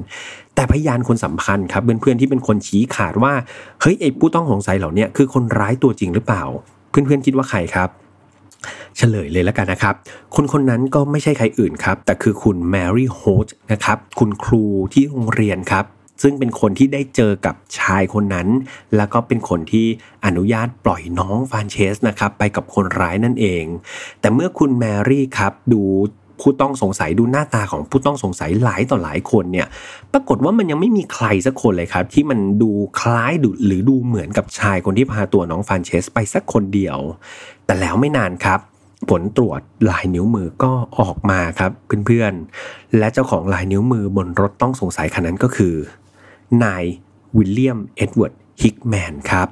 [0.54, 3.32] แต่พยานคนสำคัญครับเพื่อนๆที่เป็นคนชี้ขาดว่า
[3.80, 6.44] เฮ้ยไอ้ผู้ต้องสงสัยเหล่านี้คือคนร้ายตัวจริงหรือเปล่า
[7.04, 7.88] เพื่อนๆคิดว่าใครครับ
[8.96, 9.94] เฉลยเลยแล้วกันนะครับ
[10.34, 15.84] คนคนนั้นก็ไม่ใช่ใครอื่นครับ แต่คือคุณแมรี่โฮลต์นะครับ คุณครูที่โรงเรียนครับ
[16.22, 18.48] ซึ่งเป็นคนที่ได้เจอกับชายคนนั้น
[18.96, 19.86] แล้วก็เป็นคนที่
[20.26, 23.64] อนุญาตปล่อยน้องฟรานเซสนะครับ ไปกับคนร้ายนั่นเอง
[24.20, 25.82] แต่เมื่อคุณแมรี่ครับดู
[26.40, 29.66] ผู้ต้องสงสัยดูหน้าตาของผู้ต้องสงสัยหลายต่อหลายคนเนี่ย
[30.12, 32.70] ปรากฏว่ามันยังไม่มีใครสักคนเลยครับ ที่มันดู
[33.00, 36.98] คล้ายดูหรือดูเหมือนกับชายคนที่พาตัวน้องฟรานเซสไปสักคนเดียว
[37.66, 38.60] แต่แล้วไม่นานครับ
[39.10, 41.70] ผลตรวจลายนิ้วมือก็ออกมาครับ
[42.06, 45.74] เพื่อนๆ และเจ้าของลายนิ้วมือบนรถต้องสงสัยคันนั้นก็คือ
[46.64, 46.84] นาย
[47.36, 49.48] วิลเลียมเอ็ดเวิร์ดฮิกแมนครับ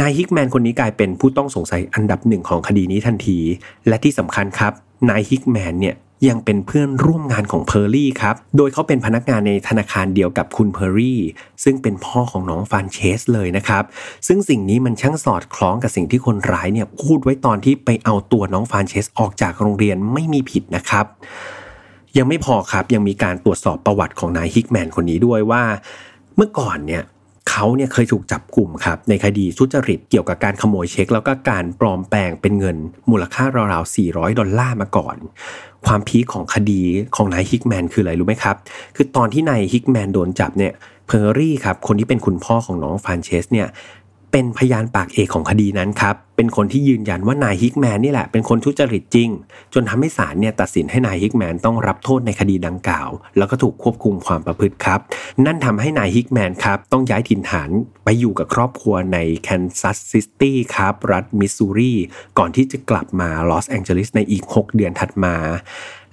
[0.00, 3.38] นายฮิกแมนคนนี้กลายเป็นผู้ต้องสงสัยอันดับหนึ่งของคดีนี้ทันที
[3.88, 4.72] และที่สำคัญครับ
[5.10, 5.96] นายฮิกแมนเนี่ย
[6.28, 11.20] ยังเป็นเพื่อนร่วมงานของเพอร์รี่ครับ โดยเขาเป็นพนักงานในธนาคารเดียวกับคุณเพอร์รี่
[11.64, 13.84] ซึ่งเป็นพ่อของน้องฟรานเซสเลยนะครับ
[14.26, 21.06] ซึ่งสิ่งนี้มันช่างสอดคล้องกับสิ่งที่คนร้ายเนี่ยพูดไว้ตอนที่ไปเอาตัวน้องฟรานเซสออกจากโรงเรียนไม่มีผิดนะครับ
[22.16, 25.62] ยังไม่พอครับยังมีการตรวจสอบประวัติของนายฮิกแมนคนนี้ด้วยว่า
[26.36, 27.02] เมื่อก่อนเนี่ย
[27.50, 32.76] เขาเนี่ยเคยถูกจับกลุ่มครับในคดีทุจริตเกี่ยวกับการขโมยเช็ค แล้วก็การปลอมแปลงเป็นเงิน
[33.10, 35.16] มูลค่าราวๆ 400 ดอลลาร์มาก่อน
[35.86, 36.80] ความพีคของคดี
[37.16, 38.56] ของนายฮิกแมนคืออะไรรู้ไหมครับ
[38.96, 40.72] คือตอนที่นายฮิกแมนโดนจับเนี่ย
[41.06, 43.68] เพอร์รี่ครับคนที่เป็นคุณพ่อของน้องฟรานเซสเนี่ย
[44.32, 49.30] เป็นพยานปากเอกของคดีนั้นครับ เป็นคนที่ยืนยันว่านายฮิกแมนนี่แหละเป็นคนทุจริตจริง
[49.74, 55.00] จนทำให้ศาลเนี่ยตัดสินให้นายฮิกแมนต้องรับโทษในคดีดังกล่าว แล้วก็ถูกควบคุมความประพฤติครับ
[55.46, 57.70] นั่นทำให้นายฮิกแมนครับต้องย้ายถิ่นฐาน
[58.04, 61.94] ไปอยู่กับครอบครัวในแคนซัสซิตี้ครับรัฐมิสซูรี
[62.38, 65.34] ก่อนที่จะกลับมาลอสแองเจลิสในอีก 6 เดือนถัดมา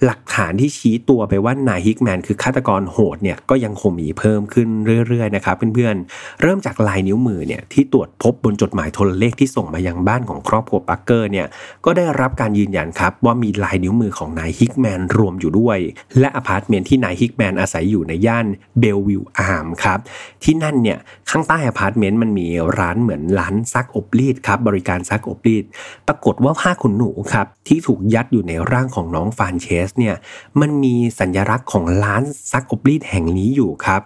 [0.06, 4.70] หลักฐานที่ชี้ตัวไปว่านายฮิกแมนคือฆาตกรโหดเนี่ยก็ยังคงมีเพิ่มขึ้น
[5.08, 11.48] เรื่อยๆนะครับเพื่อนๆ เริ่มจากลายนิ้วมือเนี่ยที่ตรวจพบบนจดหมายโทรเลขที่ส่งมายังบ้านของครอบครัวปาร์กเกอร์เนี่ย
[11.86, 15.78] ก็ได้รับการยืนยันครับว่ามีลายนิ้วมือของนายฮิกแมนรวมอยู่ด้วย
[16.20, 18.48] และอพาร์ตเมนต์ที่นายฮิกแมนอาศัยอยู่ในย่าน
[18.80, 20.00] เบลวิวอาร์มส์ครับ
[20.44, 20.98] ที่นั่นเนี่ย
[21.30, 22.48] ข้างใต้อพาร์ตเมนต์มันมี
[22.80, 25.66] ร้านเหมือนร้านซักอบรีดครับบริการซักอบรีด
[26.08, 30.16] ปรากฏว่าผ้าขนหนูครับที่ถูกยัดอยู่ในร่างของน้องฟรานเซสเนี่ย
[30.62, 34.02] มันมีสัญลักษณ์ของร้านซักอบรีดแห่งนี้อยู่ครับ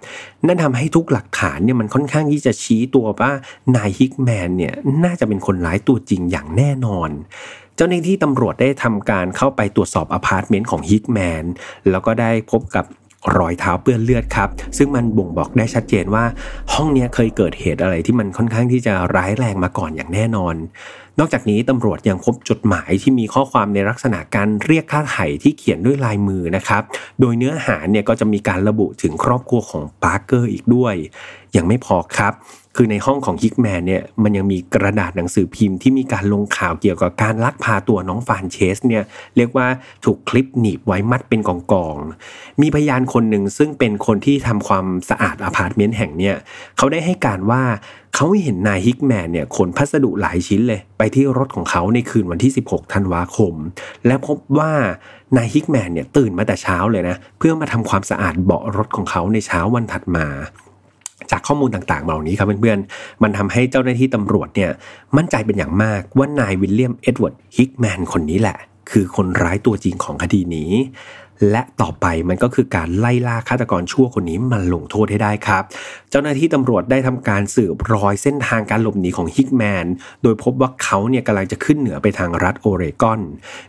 [0.46, 3.32] นั่นทำให้ทุกหลักฐานเนี่ยมันค่อนข้างที่จะชี้ตัวว่า
[3.76, 7.10] นายฮิกแมนเนี่ยน่าจะเป็นคนร้ายตัวจริงอย่างแน่นอน
[7.76, 11.44] เจ้าหน้าที่ตำรวจได้ทำการเข้าไปตรวจสอบอพาร์ตเมนต์ของฮิกแมน
[11.89, 12.86] แล้วก็ได้พบกับ
[13.38, 16.26] รอยเท้าเปื้อนเลือดครับ ซึ่งมันบ่งบอกได้ชัดเจนว่า
[16.74, 20.56] ห้องนี้เคยเกิดเหตุอะไรที่มันค่อนข้างที่จะร้ายแรงมาก่อนอย่างแน่นอน
[21.24, 26.84] นอกจากนี้ตำรวจยังพบจดหมายที่มีข้อความในลักษณะการเรียกค่าไถ่ที่เขียนด้วยลายมือนะครับ
[27.20, 30.96] โดยเนื้อหาเนี่ยก็จะมีการระบุถึงครอบครัวของปาร์เกอร์อีกด้วย
[31.56, 32.34] ยังไม่พอครับ
[32.76, 39.04] คือในห้องของฮิกแมนเนี่ยมันยังมีกระดาษหนังสือพิมพ์ที่มีการลงข่าวเกี่ยวกับการลักพาตัวน้องฟานเชสเนี่ย
[39.38, 39.68] เรียกว่า
[40.06, 41.50] ถูกคลิปหนีบไว้มัดเป็นก
[41.86, 46.36] องๆมีพยานคนหนึ่งซึ่งเป็นคนที่ทำความสะอาดอพาร์ตเมนต์แห่งเนี่ย
[46.78, 47.64] เขาได้ให้การว่า
[48.16, 53.54] เขาเห็นนายฮิกแมนเนี่ยขนพัสดุหลายชิ้นเลย ไปที่รถของเขาในคืนวันที่ 16 ธันวาคม
[54.06, 54.72] และพบว่า
[55.38, 60.28] นายฮิกแมนเนี่ยตื่นมาแต่เช้าเลยนะเพื่อมาทำความสะอาดเบาะรถของเขาในเช้าวันถัดมา
[61.32, 64.72] จากข้อมูลต่างๆเหล่านี้ครับเพื่อนๆ มันทำให้เจ้าหน้าที่ตำรวจเนี่ย
[65.18, 68.58] มั่นใจเป็นอย่างมากว่านายวิลเลียมเอ็ดเวิร์ดฮิกแมนคนนี้แหละ
[68.92, 70.72] คือคนร้ายตัวจริงของคดีนี้
[71.52, 75.64] และต่อไปมันก็คือการไล่ล่าฆาตกรชั่วคนนี้มาลงโทษให้ได้ครับ
[76.13, 79.86] เจ้าหน้าที่ตำรวจได้ทำการสืบรอยเส้นทางการหลบหนีของฮิกแมน
[80.24, 83.19] โดยพบว่าเขาเนี่ยกำลังจะขึ้นเหนือไปทางรัฐโอเรกอน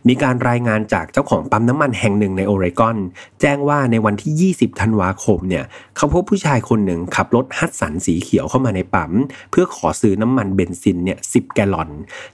[0.08, 2.96] มีการรายงานจากเจ้าของปั๊มน้ำมันแห่งหนึ่งในโอเรกอน
[3.40, 5.64] แจ้งว่าในวันที่ 20 ธันวาคมเนี่ย
[5.96, 9.12] เขาพบผู้ชายคนหนึ่งขับรถฮัดสันสีเขียวเข้ามาในปั๊ม
[9.50, 11.90] เพื่อขอซื้อน้ำมันเบนซินเนี่ยสิบแกลลอน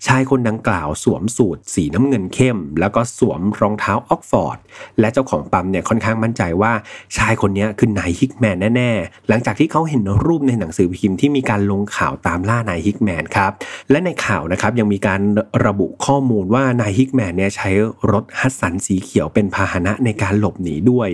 [0.07, 4.59] ชายคนดังกล่าวสวมสูทสีน้ำเงินเข้ม แล้วก็สวมรองเท้าออกซ์ฟอร์ด
[5.01, 6.73] และเจ้าของปั๊มเนี่ยค่อนข้างมั่นใจว่า
[7.17, 13.53] ชายคนนี้คือนายฮิกแมนแน่ๆหลังจากที่เขาเห็นรูปในหนังสือพิมพ์ที่มีการลงข่าวตามล่านายฮิกแมนครับ
[13.91, 15.21] และในข่าวนะครับยังมีการ
[15.67, 17.71] ระบุข้อมูลว่านายฮิกแมนเนี่ยใช้
[18.13, 21.09] รถฮัดสันสีเขียวเป็นพาหนะในการหลบหนีด้วย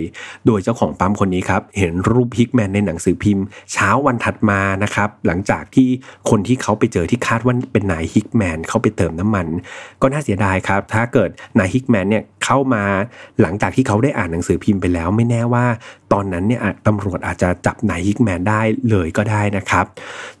[0.45, 5.89] โดยเจ้าของปั๊มคนนี้ครับเห็นรูปฮิกแมนในหนังสือพิมพ์ เช้าวันถัดมานะครับหลังจากที่
[6.29, 9.47] คนที่เขาไปเจอที่คาดว่าเป็นนายฮิกแมนเขาไปเติมน้ำมัน
[10.01, 12.83] ก็น่าเสียดายครับถ้าเกิดนายฮิกแมนเนี่ย เข้ามา
[13.41, 15.65] หลังจากที่เขาได้อ่านหนังสือพิมพ์ไปแล้ว ไม่แน่ว่า
[16.13, 19.85] ตอนนั้นเนี่ยตำรวจอาจจะจับนายฮิกแมนได้เลยก็ได้นะครับ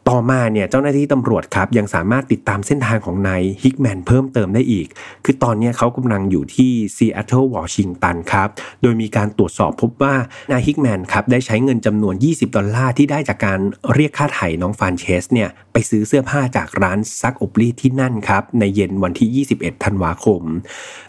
[0.09, 4.87] ต่อมาเนี่ยเจ้าหน้าที่ตำรวจครับยังสามารถติดตามเส้นทางของนายฮิกแมนเพิ่มเติมได้อีก
[5.25, 8.49] คือตอนนี้เขากำลังอยู่ที่ซีแอตเทิลวอชิงตันครับ
[8.81, 10.15] โดยมีการตรวจสอบพบว่า
[10.51, 13.59] นายฮิกแมนครับได้ใช้เงินจำนวน 20 ดอลลาร์ที่ได้จากการ
[13.93, 20.41] เรียกค่าไถ่น้องฟรานเซสเนี่ยไปซื้อเสื้อผ้าจากร้านซักอบรีดที่นั่นครับในเย็นวันที่ 21 ธันวาคม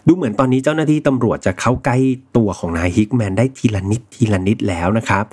[0.07, 1.97] ดูเหมือนตอนนี้เจ้าหน้าที่ตำรวจจะเข้าใกล้
[2.37, 5.25] ตัวของนายฮิกแมนได้ทีละนิดทีละนิดแล้วนะครับ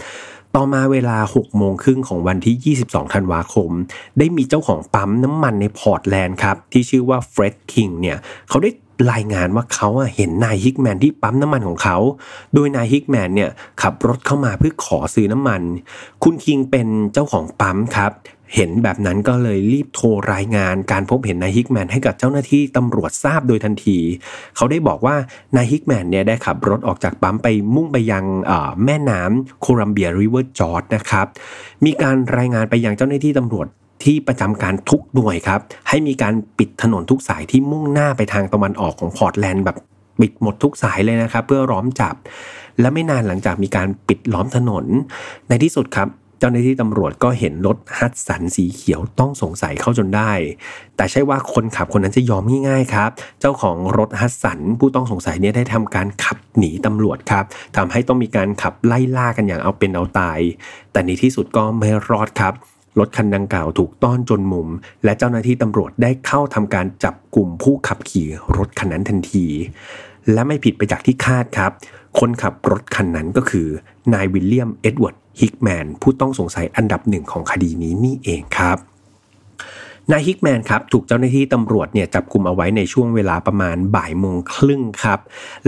[0.56, 3.70] ต่อมาเวลา 6 โมงครึ่งของวันที่ 22 ธันวาคม
[4.18, 8.70] ได้มีเจ้าของปั๊มน้ำมันในพอร์ตแลนด์ครับ ที่ชื่อว่าเฟร็ดคิงเนี่ยเขาได้
[9.12, 11.98] รายงานว่าเขาเห็นนายฮิกแมนที่ปั๊มน้ำมันของเขา
[12.54, 13.50] โดยนายฮิกแมนเนี่ย
[13.82, 15.62] ขับรถเข้ามาเพื่อขอซื้อน้ำมัน
[16.22, 18.12] คุณคิงเป็นเจ้าของปั๊มครับ
[18.54, 23.98] เห็นแบบนั้นก็เลยรีบโทรรายงานการพบเห็นนายฮิกแมนให้กับเจ้าหน้าที่ตำรวจทราบโดยทันที
[24.56, 25.16] เขาได้บอกว่า
[25.56, 28.24] นายฮิกแมนเนี่ยได้ขับรถออกจากปั๊มไปมุ่งไปยัง
[28.84, 31.26] แม่น้ำโคลัมเบียริเวอร์จอร์จนะครับ
[31.84, 33.66] มีการรายงานไปยังเจ้าหน้าที่ตำรวจ
[34.04, 39.76] ที่ประจำการทุกหน่วยครับ ให้มีการปิดถนนทุกสายที่มุ่งหน้าไปทางตะวันออกของพอร์ตแลนด์แบบ
[40.20, 42.14] ปิดหมดทุกสายเลยนะครับ เพื่อล้อมจับ
[42.80, 44.84] และไม่นานหลังจากมีการปิดล้อมถนน
[45.48, 46.08] ในที่สุดครับ
[46.46, 50.32] จ้าหน้าที่ตำรวจก็เห็นรถฮัตสันสีเขียวต้องสงสัยเข้าจนได้
[50.96, 57.44] แต่ใช่ว่าคนขับคนนั้นจะยอมง่ายๆครับ เจ้าของรถฮัตสันผู้ต้องสงสัยเนี่ยได้ทำการขับหนีตำรวจครับ
[57.76, 60.40] ทำให้ต้องมีการขับไล่ล่ากันอย่างเอาเป็นเอาตาย
[60.92, 62.54] แต่ในที่สุดก็ไม่รอดครับ
[62.98, 64.68] รถคันดังกล่าวถูกต้อนจนมุม
[65.04, 68.26] และเจ้าหน้าที่ตำรวจได้เข้าทำการจับกลุ่มผู้ขับขี่
[68.56, 69.46] รถคันนั้นทันที
[70.32, 71.72] และไม่ผิดไปจากที่คาดครับ
[72.18, 73.66] คนขับรถคันนั้นก็คือ
[74.14, 78.78] นายวิลเลียมเอ็ดเวิร์ดฮิกแมนผู้ต้องสงสัยอันดับหนึ่งของคดีนี้นี่เองครับ
[80.12, 85.20] นายฮิกแมนครับถูกเจ้าหน้าที่ตำรวจเนี่ยจับกลุ่มเอาไว้ในช่วงเวลาประมาณบ่ายโมงครึ่งครับ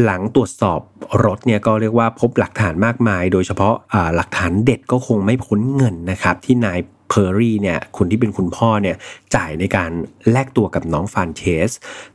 [0.02, 0.80] หลังตรวจสอบ
[1.24, 3.74] รถเนี่ยก็เรียกว่าพบหลักฐานมากมาย โดยเฉพาะ
[4.16, 6.78] หลักฐานเด็ดก็คงไม่พ้นเงินนะครับที่นาย
[7.08, 8.96] เพอร์รี่เนี่ยคนที่เป็นคุณพ่อเนี่ย
[9.34, 9.90] จ่ายในการ
[10.30, 11.70] แลกตัวกับน้องฟรานเซส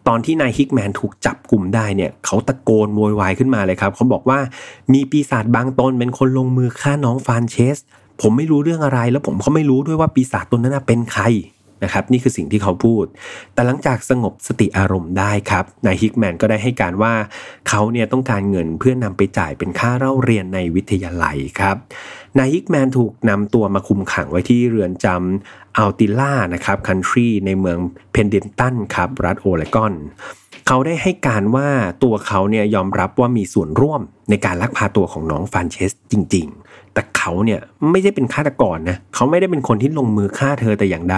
[0.07, 4.39] ตอนที่นายฮิกแมนถูกจับกลุ่มได้เนี่ยเขาตะโกนโวยวายขึ้นมาเลยครับเขาบอกว่า
[4.93, 7.77] มีปีศาจบางตนเป็นคนลงมือฆ่าน้องฟรานเซส
[8.21, 11.23] ผมไม่รู้เรื่องอะไรแล้วผมก็ไม่รู้ด้วยว่าปีศาจตนนั้นเป็นใคร
[11.83, 13.05] นะครับนี่คือสิ่งที่เขาพูด
[13.53, 17.13] แต่หลังจากสงบสติอารมณ์ได้ครับนายฮิกแมนก็ได้ให้การว่า
[17.69, 21.75] เขาเนี่ยต้องการเงินเพื่อนำไปจ่ายเป็นค่าเล่าเรียนในวิทยาลัยครับ
[22.37, 27.77] นายฮิกแมนถูกนำตัวมาคุมขังไว้ที่เรือนจำอูมาทิลล่านะครับเคาน์ตี้ในเมือง
[28.11, 29.93] เพนเดิลตันครับรัฐโอเรกอน
[30.67, 31.69] เขาได้ให้การว่า
[32.03, 37.59] ตัวเขาเนี่ยยอมรับว่ามีส่วนร่วมในการลักพาตัวของน้องฟรานเซสจริง ๆ แต่เขาเนี่ย
[37.91, 41.17] ไม่ได้เป็นฆาตกรนะเขาไม่ได้เป็นคนที่ลงมือฆ่าเธอแต่อย่างใด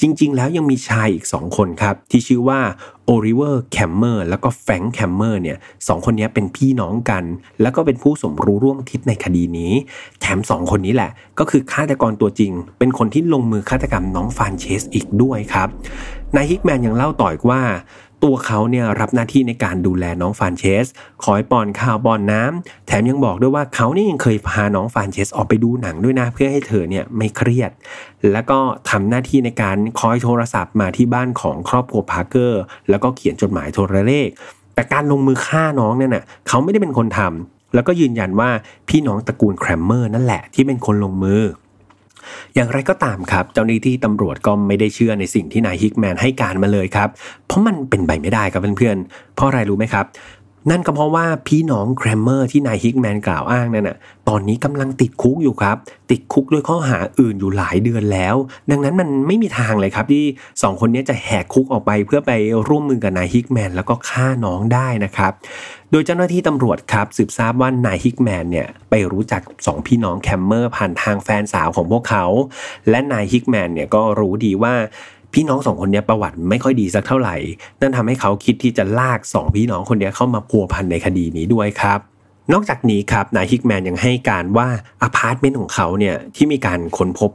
[0.00, 2.60] จริง ๆ แล้วยังมีชายอีกสองคนครับ ที่ชื่อว่า
[3.06, 5.56] โอลิเวอร์แครมเมอร์แล้วก็แฟรงก์แครมเมอร์เนี่ย
[5.88, 7.24] สองคนนี้เป็นพี่น้องกัน
[7.62, 9.72] แล้วก็เป็นผู้สมรู้ร่วมคิดในคดีนี้
[10.20, 15.68] แถมสองคนนี้แหละ ก็คือฆาตกรตัวจริง เป็นคนที่ลงมือฆาตกรรมน้องฟรานเซสอีกด้วยครับ
[16.36, 17.62] นายฮิกแมนยังเล่าต่ออีกว่า
[18.24, 20.86] ตัวเขาเนี่ยรับหน้าที่ในการดูแลน้องฟรานเซส
[21.24, 27.70] คอยป้อนข้าวป้อนน้ำแถมยังบอกด้วยว่าเขานี่ยังเคยพาน้องฟรานเซสออกไปดูหนังด้วยนะ เพื่อให้เธอเนี่ยไม่เครียด
[28.32, 28.58] แล้วก็
[28.90, 34.28] ทำหน้าที่ในการคอยโทรศัพท์มาที่บ้านของครอบครัวพาร์เกอร์ แล้วก็เขียนจดหมายโทรเลข
[34.74, 38.50] แต่การลงมือฆ่าน้องเนี่ยนะเขาไม่ได้เป็นคนทำแล้วก็ยืนยันว่า
[38.88, 41.42] พี่น้องตระกูลแครมเมอร์นั่นแหละที่เป็นคนลงมือ
[42.54, 47.08] อย่างไรก็ตามครับ เจ้าหน้าที่ตำรวจก็ไม่ได้เชื่อในสิ่งที่นายฮิกแมนให้การมาเลยครับ
[47.46, 50.04] เพราะมันเป็นไปไม่ได้ครับเพื่อนๆเพราะอะไรรู้ไหมครับ
[50.70, 53.96] นั่นก็เพราะว่าพี่น้องแครมเมอร์ที่นายฮิกแมนกล่าวอ้างนั่นน่ะ
[54.28, 55.76] ตอนนี้กำลังติดคุกอยู่ครับ
[56.10, 58.34] ติดคุกด้วยข้อหาอื่นอยู่หลายเดือนแล้ว
[58.70, 60.24] ดังนั้นมันไม่มีทางเลยครับที่
[60.54, 62.32] 2 คนนี้จะแหกคุกออกไปเพื่อไป
[62.68, 65.32] ร่วมมือกับนายฮิกแมนแล้วก็ฆ่าน้องได้นะครับ
[65.90, 72.24] โดยเจ้าหน้าที่ตำรวจครับสืบทราบว่านายฮิกแมนเนี่ยไปรู้จักสองพี่น้องแครมเมอร์ผ่านทางแฟนสาวของพวกเขา
[72.90, 74.74] และนายฮิกแมนเนี่ยก็รู้ดีว่า
[75.34, 77.36] พี่น้องสองคนนี้ประวัติไม่ค่อยดีสักเท่าไหร่
[77.80, 82.00] นั่นทำให้เขาคิดที่จะลากสองพี่น้องคนนี้เข้ามาพัวพันในคดีนี้ด้วยครับ
[82.52, 84.68] นอกจากนี้ครับนายฮิกแมนยังให้การว่า
[85.02, 87.30] อพาร์ตเมนต์ของเขาเนี่ยที่มีการค้นพบ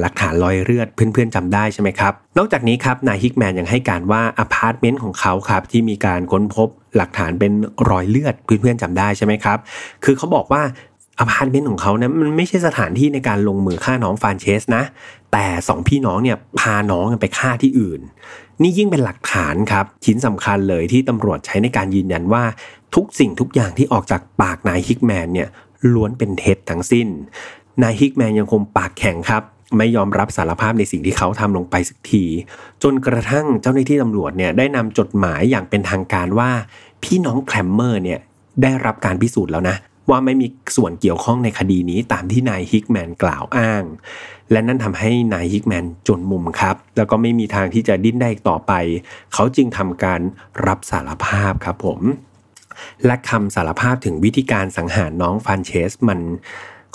[0.00, 7.52] หลักฐานรอยเลือดเพื่อนๆจำได้ใช่ไหมครับ นอกจากนี้ครับนายฮิกแมนยังให้การว่าอพาร์ตเมนต์ของเขาครับที่มีการค้นพบหลักฐานเป็น
[7.90, 9.58] รอยเลือดเพื่อนๆจำได้ใช่ไหมครับ
[10.04, 10.62] คือเขาบอกว่า
[11.20, 14.82] อพาร์ตเมนต์ของเขาเนี่ยมันไม่ใช่สถานที่ในการลงมือฆ่าน้องฟรานเซสนะ
[15.32, 18.00] แต่สองพี่น้องเนี่ยพาน้องไปฆ่าที่อื่น
[18.62, 22.44] นี่ยิ่งเป็นหลักฐานครับ ชิ้นสำคัญเลยที่ตำรวจใช้ในการยืนยันว่า
[22.94, 25.48] ทุกสิ่งทุกอย่างที่ออกจากปากนายฮิกแมนเนี่ย
[25.92, 27.08] ล้วนเป็นเท็จทั้งสิ้น
[27.82, 29.42] นายฮิกแมนยังคงปากแข็งครับ
[29.76, 32.24] ไม่ยอมรับสารภาพในสิ่งที่เขาทำลงไปสักที
[32.82, 36.50] จนกระทั่งเจ้าหน้าที่ตำรวจเนี่ยได้นำจดหมายอย่างเป็นทางการว่า
[37.02, 38.20] พี่น้องแครมเมอร์เนี่ย
[38.62, 39.76] ได้รับการพิสูจน์แล้วนะ
[40.10, 43.84] ว่าไม่มีส่วนเกี่ยวข้องในคดีนี้ตามที่นายฮิกแมนกล่าวอ้าง
[44.50, 48.72] และนั่นทำให้นายฮิกแมนจนมุมครับ แล้วก็ไม่มีทางที่จะดิ้นได้อีกต่อไป
[49.34, 50.20] เขาจึงทำการ
[50.66, 52.00] รับสารภาพครับผม
[53.06, 56.20] และคำสารภาพถึงวิธีการสังหารน้องฟานเชสมัน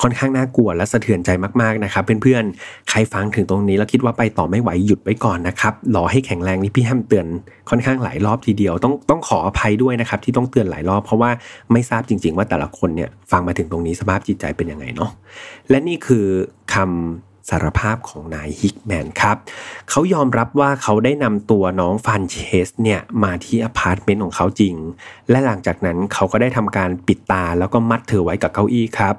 [0.01, 1.29] ค่อนข้างน่ากลัวและสะเทือนใจ
[1.61, 7.27] มากๆนะครับเพื่อนๆใครฟังถึงตรงนี้แล้วคิดว่าไปต่อไม่ไหวหยุดไว้ก่อนนะครับรอให้แข็งแรงนี่พี่แฮมเตือน
[7.69, 11.31] ค่อนข้างหลายรอบทีเดียวต้องต้องขออภัยด้วยนะครับที่ต้องเตือนหลายรอบเพราะว่า
[11.71, 15.11] ไม่ทราบจริง ๆ ว่าแต่ละคนเนี่ยฟังมาถึงตรงนี้สภาพจิตใจเป็นยังไงเนาะ
[15.69, 16.25] และนี่คือ
[16.73, 19.37] คำ สารภาพของนายฮิกแมนครับ
[19.89, 22.35] เขายอมรับว่าเขาได้นำตัวน้องฟรานเซ
[22.67, 24.75] สเนี่ยมาที่อพาร์ตเมนต์ของเขาจริง
[25.29, 29.15] และหลังจากนั้นเขาก็ได้ทำการปิดตาแล้วก็มัดเธอไว้กับเก้าอี้ครับ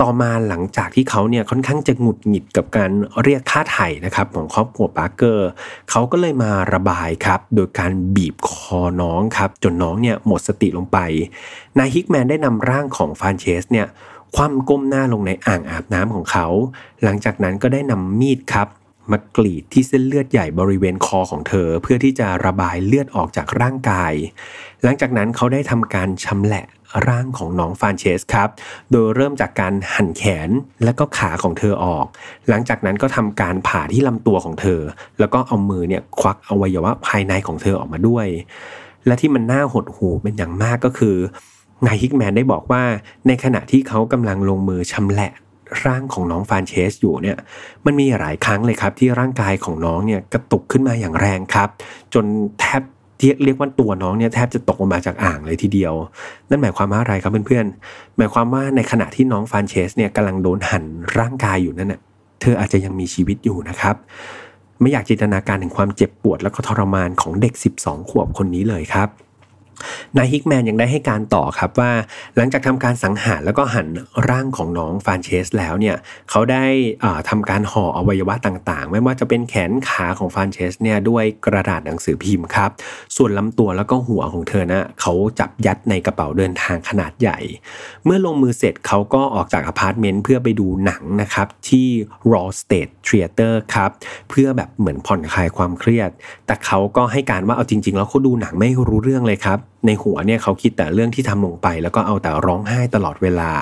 [0.00, 2.90] ต่อมาหลังจากที่เขาเนี่ยค่อนข้างจะหงุดหงิดกับการ
[3.22, 5.48] เรียกค่าไถ่นะครับของครอบครัวปาร์เกอร์
[5.90, 10.98] เขาก็เลยมาระบายครับ โดยการบีบคอน้องครับ จนน้องเนี่ยหมดสติลงไป
[11.78, 13.88] นายฮิกแมนได้นำร่างของฟรานเซสเนี่ย
[14.34, 16.46] คว่ำก้มหน้าลงในอ่างอาบน้ำของเขา
[17.02, 18.68] หลังจากนั้นก็ได้นำมีดครับ
[19.10, 24.12] มากรีดที่เส้นเลือดใหญ่บริเวณคอของเธอ เพื่อที่จะระบายเลือดออกจากร่างกาย
[24.82, 26.64] หลังจากนั้นเขาได้ทำการชำแหละ
[27.08, 28.48] ร่างของน้องฟานเชสครับ
[28.90, 30.50] โดยเริ่มจากการหั่นแขน
[30.84, 32.06] และก็ขาของเธอออก
[32.48, 34.80] หลังจากนั้นก็ทำการผ่าที่ลำตัวของเธอ
[35.18, 38.26] แล้วก็เอามือเนี่ยควักอวัยวะภายในของเธอออกมาด้วย
[39.06, 41.16] และที่มันน่าหดหูเป็นอย่างมากก็คือ
[41.86, 42.82] นายฮิกแมนได้บอกว่า
[43.26, 45.30] ในขณะที่เขากำลังลงมือชำแหละ
[45.84, 47.36] ร่างของน้องฟานเชสอยู่เนี่ย
[47.86, 51.68] มันมีหลายครั้งเลยครับ ที่ร่างกายของน้องเนี่ยกระตุกขึ้นมาอย่างแรงครับ
[52.14, 52.24] จน
[52.60, 52.82] แทบ
[53.44, 55.94] เรียกว่าตัวน้องเนี่ยแทบจะตกลงมาจากอ่างเลยทีเดียว
[56.48, 60.84] นั่นหมายความว่าอะไรครับเพื่อนๆหมายความว่าในขณะที่น้องฟานเชสเนี่ยกำลังโดนหั่น
[61.18, 62.00] ร่างกายอยู่นั่นน่ะ
[62.40, 63.96] เธออาจจะยังมีชีวิตอยู่นะครับ
[64.80, 69.08] ไม่อยากจินตนาการถึงความเจ็บปวดและก็ทรมานของเด็ก 12 ขวบคนนี้เลยครับ
[70.16, 71.92] นายฮิกแมนยังได้ให้การต่อครับว่า
[72.36, 73.86] หลังจากทำการสังหารแล้วก็หั่น
[74.28, 75.96] ร่างของน้องฟานเชสแล้วเนี่ย
[76.30, 76.64] เขาได้
[77.28, 82.70] ทำการห่ออวัยวะต่างๆ ไม่ว่าจะเป็นแขนขาของฟานเชสเนี่ยด้วยกระดาษหนังสือพิมพ์ครับ
[83.16, 87.38] ส่วนลำตัวแล้วก็หัวของเธอนะเขาจับยัดในกระเป๋าเดินทางขนาดใหญ่
[88.04, 91.86] เมื่อลงมือเสร็จเขาก็ออกจากอพาร์ตเมนต์เพื่อไปดูหนังนะครับที่
[92.32, 93.90] Raw State Theater ครับ
[94.30, 96.10] เพื่อแบบเหมือนผ่อนคลายความเครียด
[96.46, 103.52] แต่เขาก็ให้การว่าเอาจริง ๆ แล้วเขาดูหนังไม่รู้เรื่องเลยครับ ในหัวเนี่ยเขาคิดแต่เรื่องที่ทำลงไป แล้วก็เอาแต่ร้องไห้ตลอดเวลา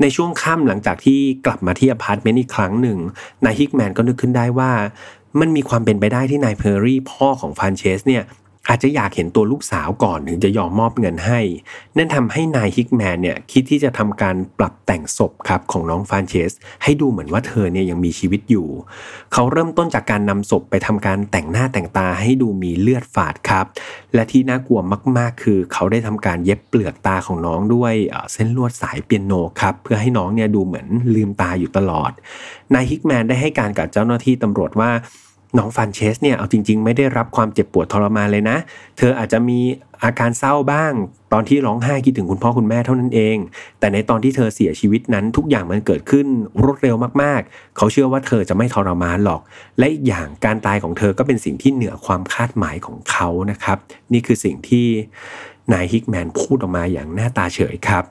[0.00, 2.98] ในช่วงค่ำหลังจากที่กลับมาที่อพาร์ตเมนต์อีกครั้งหนึ่ง
[3.44, 4.70] นายฮิกแมนก็นึกขึ้นได้ว่า
[5.40, 8.22] มันมีความเป็นไปได้ที่นายเพอร์รี่พ่อของฟรานเซสเนี่ย
[8.68, 11.40] อาจจะอยากเห็นตัวลูกสาวก่อนถึงจะยอมมอบเงินให้
[11.96, 16.52] นั่นทำให้นายฮิกแมนเนี่ยคิดที่จะทำการปรับแต่งศพครับของน้องฟรานเซส
[16.82, 18.68] ให้ดูเหมือนว่าเธอเนี่ยยังมีชีวิตอยู่
[19.32, 23.66] เขาเริ่มต้นจากการนำศพไปทำการแต่งหน้าแต่งตาให้ดูมีเลือดฝาดครับ
[24.14, 24.80] และที่น่ากลัว
[25.18, 27.94] มาก ๆ คือ เขาได้ทำการเย็บเปลือกตาของน้องด้วย
[28.32, 32.10] เส้นลวดสายเปียโนครับเพื่อให้น้องเนี่ยดูเหมือนลืมตาอยู่ตลอด
[32.74, 34.90] นายฮิกแมนได้ให้การกับเจ้าหน้าที่ตำรวจว่า
[35.58, 38.56] น้องฟานเชสเนี่ยเอาจริง ๆ ไม่ได้รับความเจ็บปวดทรมานเลยนะ
[38.98, 39.58] เธออาจจะมี
[40.04, 40.92] อาการเศร้าบ้าง
[41.32, 43.36] ตอนที่ร้องไห้คิดถึงคุณพ่อคุณแม่เท่านั้นเอง
[43.80, 46.26] แต่ในตอนที่เธอเสียชีวิตนั้นทุกอย่างมันเกิดขึ้น
[46.62, 49.40] รวดเร็วมากๆ เขาเชื่อว่าเธอจะไม่ทรมานหรอก
[49.78, 53.78] และอีกอย่างการตายของเธอก็เป็นสิ่งที่เหนือความคาดหมายของเขานะครับ
[54.12, 54.86] นี่คือสิ่งที่
[55.72, 58.04] นายฮิกแมนพูดออกมาอย่างหน้าตาเฉยครับ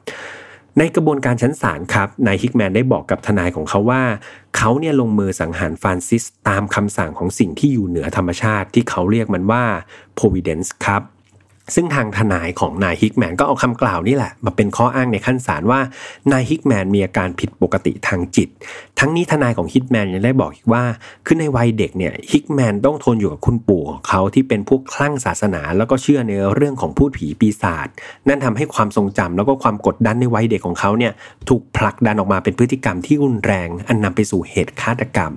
[0.80, 4.04] ในกระบวนการชั้นศาลครับนายฮิกแมนได้บอกกับทนายของเขาว่า
[4.58, 9.64] เขาเนี่ยลงมือสังหารฟรานซิสตามคำสั่งของสิ่งที่อยู่เหนือธรรมชาติที่เขาเรียกมันว่า
[10.18, 11.02] providence ครับ
[11.74, 15.80] ซึ่งทางทนายของนายฮิกแมนก็เอาคำกล่าวนี่แหละ มาเป็นข้ออ้างในขั้นศาลว่า
[16.32, 18.50] นายฮิกแมนมีอาการผิดปกติทางจิต
[19.00, 20.84] ทั้งนี้ทนายของฮิกแมนยังได้บอกอีกว่า
[21.26, 27.88] คือในวัยเด็กเนี่ยฮิกแมนต้องทนอยู่กับคุณปู่ของเขาที่เป็นพวกคลั่งศาสนา แล้วก็เชื่อในเรื่องของภูตผีปีศาจ
[28.28, 31.14] นั่นทำให้ความทรงจำแล้วก็ความกดดันในวัยเด็กของเขาเนี่ย
[31.50, 35.34] ถูกผลักดันออกมาเป็นพฤติกรรมที่รุนแรง อันนำไปสู่เหตุฆาตกรรม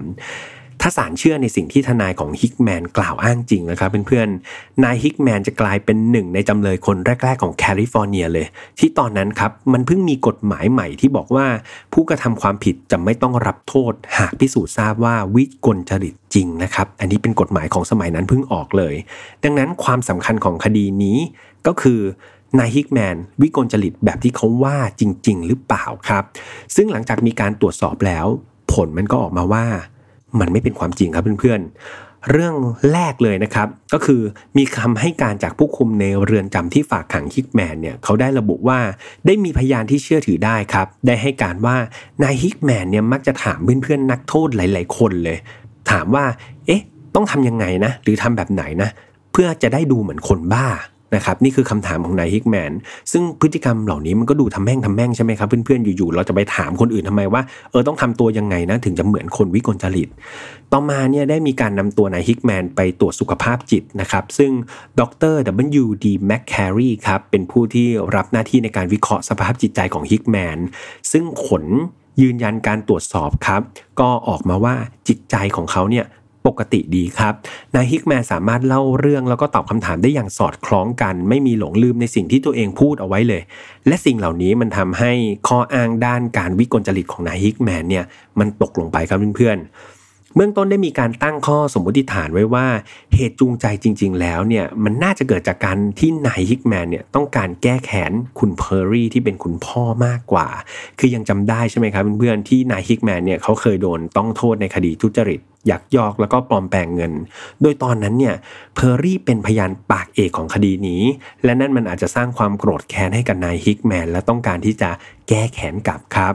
[0.80, 8.46] ถ้าศาลเชื่อในสิ่งที่ทนายของฮิกแมนกล่าวอ้างจริงนะครับเพื่อนๆนายฮิกแมนจะกลายเป็นหนึ่งในจำเลยคนแรก ๆ ของแคลิฟอร์เนียเลย
[8.78, 11.46] ที่ตอนนั้นครับมันเพิ่งมีกฎหมายใหม่ที่บอกว่า
[11.92, 18.94] ผู้กระทำความผิดจะไม่ต้องรับโทษ หากพิสูจน์ทราบว่าวิกลจริตจริงนะครับ อันนี้เป็นกฎหมายของสมัยนั้นเพิ่งออกเลย
[19.44, 21.18] ดังนั้นความสำคัญของคดีนี้
[21.66, 22.00] ก็คือ
[22.58, 26.24] นายฮิกแมนวิกลจริตแบบที่เขาว่าจริง ๆ หรือเปล่าครับ
[26.76, 28.26] ซึ่งหลังจากมีการตรวจสอบแล้ว
[28.72, 29.66] ผลมันก็ออกมาว่า
[30.40, 32.54] มันไม่เป็นความจริงครับเพื่อนๆ เรื่อง
[32.92, 34.20] แรกเลยนะครับ ก็คือ
[34.56, 38.78] มีคำให้การจากผู้คุมในเรือนจำที่ฝากขังฮิกแมนเนี่ยเขาได้ระบุว่า
[39.26, 41.76] ได้มีพยานที่เชื่อถือได้ครับ ได้ให้การว่า
[42.22, 45.38] นายฮิกแมนเนี่ยมักจะถามเพื่อนๆนักโทษหลาย ๆ คนเลย
[45.90, 46.24] ถามว่า
[46.66, 46.82] เอ๊ะ
[47.14, 48.90] ต้องทำยังไงนะ หรือทำแบบไหนนะ
[49.32, 50.68] เพื่อจะได้ดูเหมือนคนบ้า
[51.14, 52.72] นะครับนี่คือคำถามของนายฮิกแมน
[53.12, 60.08] ซึ่งพฤติกรรมเหล่านี้มันก็ดูทำแม่งทำแม่งใช่ไหมครับเพื่อนๆอยู่ๆเราจะไปถามคนอื่นทำไมว่าเออต้องทำตัวยังไงนะถึงจะเหมือนคนวิกลจริต
[60.72, 64.52] ต่อมาเนี่ยได้มีการนำตัวนายฮิกแมนไปตรวจสุขภาพจิตนะครับซึ่ง
[65.00, 65.02] ด
[65.32, 65.34] ร
[65.82, 65.84] W.
[66.04, 66.06] D.
[66.30, 70.58] McCary ครับเป็นผู้ที่รับหน้าที่ในการวิเคราะห์สภาพจิตใจของฮิกแมน
[71.12, 71.64] ซึ่งผล
[72.22, 73.62] ยืนยันการตรวจสอบครับ
[74.00, 74.74] ก็ออกมาว่า
[75.08, 76.04] จิตใจของเขาเนี่ย
[76.48, 77.34] ปกติดีครับ
[77.74, 83.42] นายฮิกแมนสามารถเล่าเรื่องแล้วก็ตอบคำถามได้อย่างสอดคล้องกัน ไม่มีหลงลืมในสิ่งที่ตัวเองพูดเอาไว้เลย
[83.86, 85.12] และสิ่งเหล่านี้มันทำให้
[85.48, 88.04] ข้ออ้างด้านการวิกลจริตของนายฮิกแมนเนี่ย
[88.38, 89.97] มันตกลงไปครับเพื่อนๆ
[90.36, 92.66] เบื้องต้นได้มีการตั้งข้อสมมติฐานไว้ว่า
[93.14, 100.48] เหตุจูงใจจริง ๆ แล้วเนี่ยมันน่าจะเกิดจากการที่นายฮิกแมนเนี่ยต้องการแก้แค้นคุณเพอร์รี่ที่เป็นคุณพ่อมากกว่า
[100.98, 107.12] คือยังจำได้ใช่ไหมครับเพื่อนๆที่นายฮิกแมนเนี่ยเขาเคยโดนต้องโทษในคดีทุจริตยักยอกแล้วก็ปลอมแปลงเงิน
[107.62, 108.34] โดยตอนนั้นเนี่ย
[108.74, 111.02] เพอร์รี่เป็นพยานปากเอกของคดีนี้
[111.44, 114.90] และนั่นมันอาจจะสร้างความโกรธแค้นให้กับนายฮิกแมนและต้องการที่จะ
[115.28, 116.34] แก้แค้นกลับครับ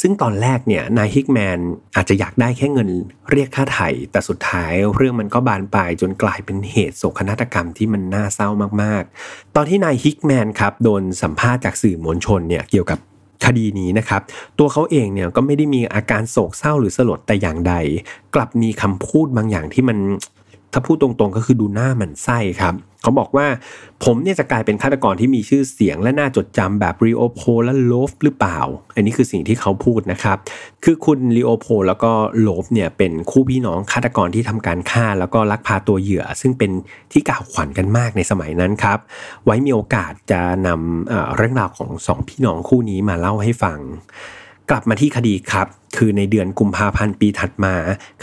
[0.00, 1.58] ซึ่งตอนแรกเนี่ยนายฮิกแมน
[1.96, 2.88] อาจจะอยากได้แค่เงิน
[3.30, 8.48] เรียกค่าไถ่แต่สุดท้ายเรื่องมันก็บานปลายจนกลายเป็นเหตุโศกนาฏกรรมที่มันน่าเศร้า
[8.82, 12.98] มากๆ ตอนที่นายฮิกแมนครับโดนสัมภาษณ์จากสื่อมวลชนเนี่ยเกี่ยวกับ
[13.46, 14.20] คดีนี้นะครับ
[14.58, 17.74] ตัวเขาเองเนี่ยก็ไม่ได้มีอาการโศกเศร้าหรือสลดแต่อย่างใด
[18.34, 19.98] กลับมีคำพูดบางอย่างที่มัน
[20.72, 22.74] ถ้าพูดตรงๆก็คือดูหน้ามันไส้ครับ
[23.06, 23.46] เขาบอกว่า
[24.04, 28.60] ผมเนี่ยจะกลายเป็นฆาตกรที่มีชื่อเสียงและน่าจดจำแบบรีโอโพและโลฟหรือเปล่า
[28.94, 30.36] อันนี้คือสิ่งที่เขาพูดนะครับ
[30.84, 36.70] คือคุณรีโอโพแล้วก็โลฟเนี่ยเป็นคู่พี่น้องฆาตกรที่ทำการฆ่า แล้วก็ลักพาตัวเหยื่อ ซึ่งเป็น
[37.12, 38.98] ที่กล่าวขวัญกันมากในสมัยนั้นครับ
[39.44, 43.78] ไว้มีโอกาสจะนำเรื่องราวของสองพี่น้องคู่นี้มาเล่าให้ฟัง
[44.70, 47.74] กลับมาที่คดีครับ คือในเดือนกุมภาพันธ์ปีถัดมา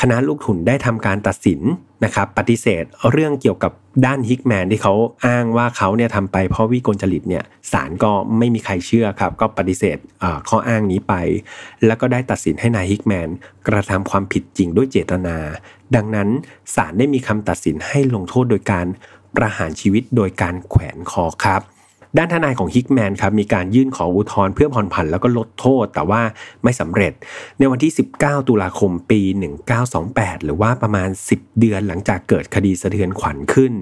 [0.02, 1.62] คณะลูกทุนได้ทำการตัดสิน
[2.04, 3.72] นะครับปฏิเสธเรื่องเกี่ยวกับ
[4.06, 4.94] ด้านฮิกแมนที่เขา
[5.26, 9.98] อ้างว่าเขาเนี่ยทำไปเพราะวิกลจริตเนี่ยศาลก็ไม่มีใครเชื่อครับ ก็ปฏิเสธ
[10.50, 11.14] ข้ออ้างนี้ไป
[11.86, 13.30] แล้วก็ได้ตัดสินให้นายฮิกแมน
[13.68, 15.38] กระทำความผิดจริงด้วยเจตนา
[15.96, 16.30] ดังนั้น
[16.76, 18.86] ศาลได้มีคำตัดสินให้ลงโทษโดยการ
[19.36, 21.62] ประหารชีวิตโดยการแขวนคอครับ
[22.18, 26.22] ด้านทนายของฮิกแมนครับมีการยื่นขออุทธรณ์เพื่อผ่อนผันแล้วก็ลดโทษ แต่ว่า
[26.64, 27.14] ไม่สำเร็จ
[27.60, 29.22] ในวันที่ 19 ตุลาคมปี
[29.84, 33.74] 1928 หรือว่าประมาณ 10 เดือนหลังจากเกิดคดีสะเทือนขวัญขึ้น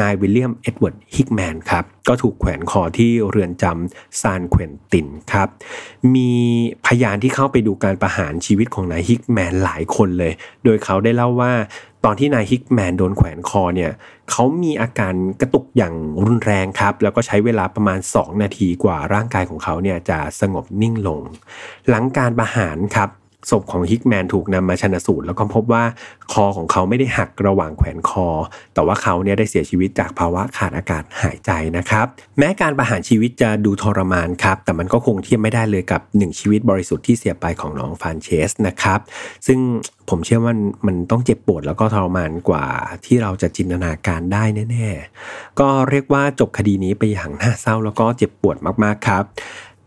[0.00, 5.48] นายวิลเลียมเอ็ดเวิร์ดฮิกแมนครับก็ถูกแขวนคอที่เรือนจำซานเควนตินครับ
[6.14, 6.30] มี
[6.86, 10.32] พยานที่เข้าไปดูการประหารชีวิตของนายฮิกแมนหลายคนเลย
[10.64, 11.52] โดยเขาได้เล่าว่า
[12.04, 13.92] ตอนที่นายฮิกแมนโดนแขวนคอเนี่ย
[14.30, 15.94] เขามีอาการกระตุกอย่าง
[16.26, 21.20] รุนแรงครับ แล้วก็ใช้เวลาประมาณ 2 นาทีกว่าร่างกายของเขาเนี่ยจะสงบนิ่งลง
[21.88, 23.08] หลังการประหารครับ
[23.50, 25.84] ศพของฮิกแมนถูกนำมาชนะสูตร แล้วก็พบว่า
[26.32, 28.28] คอของเขาไม่ได้หักระหว่างแขวนคอ
[28.74, 32.06] แต่ว่าเขาเนี่ยได้เสียชีวิตจากภาวะขาดอากาศหายใจนะครับ
[32.38, 39.00] แม้การประหารชีวิตจะดูทรมานครับ แต่มันก็คงเทียบไม่ได้เลยกับหนึ่งชีวิตบริสุทธิ์ที่เสียไปของน้องฟานเชสนะครับ
[39.46, 39.58] ซึ่ง
[40.08, 40.54] ผมเชื่อว่า
[40.86, 42.66] มันต้องเจ็บปวดแล้วก็ทรมานกว่า
[43.04, 44.88] ที่เราจะจินตนาการได้แน่
[45.24, 49.24] ๆ ก็เรียกว่าจบคดีนี้ไปอย่างน่าเศร้าแล้วก็เจ็บปวดมากๆครับ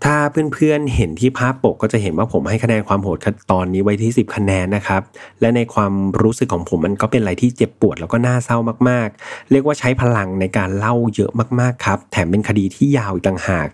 [0.06, 0.16] ถ้า
[0.54, 3.18] เพื่อนๆเห็นที่ภาพปกก็จะเห็นว่าผมให้คะแนนความโหด
[3.52, 5.02] ตอนนี้ไว้ที่ 10 คะแนนนะครับ
[5.42, 8.58] และในความรู้สึกของผมมันก็เป็นอะไรที่เจ็บปวดแล้วก็น่าเศร้า
[8.90, 13.68] มากๆ เรียกว่าใช้พลังในการเล่าเยอะมากๆครับ แถมเป็นคดีที่ยาวอีกต่างหาก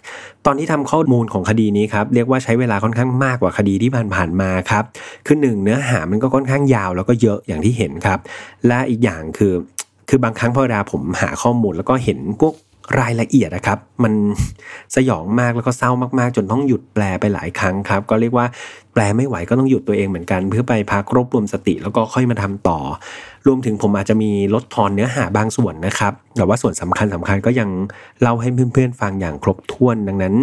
[0.45, 4.84] ตอนที่ทำข้อมูลของคดีนี้ครับเรียกว่าใช้เวลาค่อนข้างมากกว่าคดีที่ผ่านๆมาครับ
[5.25, 8.19] คือหนึ่งเนื้อหามันก็ค่อนข้างยาวแล้วก็เยอะอย่างที่เห็นครับ
[8.67, 9.53] และอีกอย่างคือ
[10.09, 12.53] คือบางครั้งพอเวลาผมหาข้อมูลแล้วก็เห็นพวก
[12.99, 14.13] รายละเอียดนะครับ มัน
[14.95, 18.45] สยองมากแล้วก็เศร้ามากๆ จนต้องหยุดแปลไปหลายครั้งครับ ก็เรียกว่า
[18.97, 22.79] แปลไม่ไหวก็ต้องหยุดตัวเองเหมือนกัน เพื่อไปพักรวบรวมสติแล้วก็ค่อยมาทำต่อ
[23.47, 27.69] รวมถึงผมอาจจะมีลดทอนเนื้อหาบางส่วนนะครับ แต่ว่าส่วนสำคัญสำคัญก็ยัง
[28.21, 30.35] เล่าให้เพื่อนๆฟังอย่างครบถ้วนดังนั้น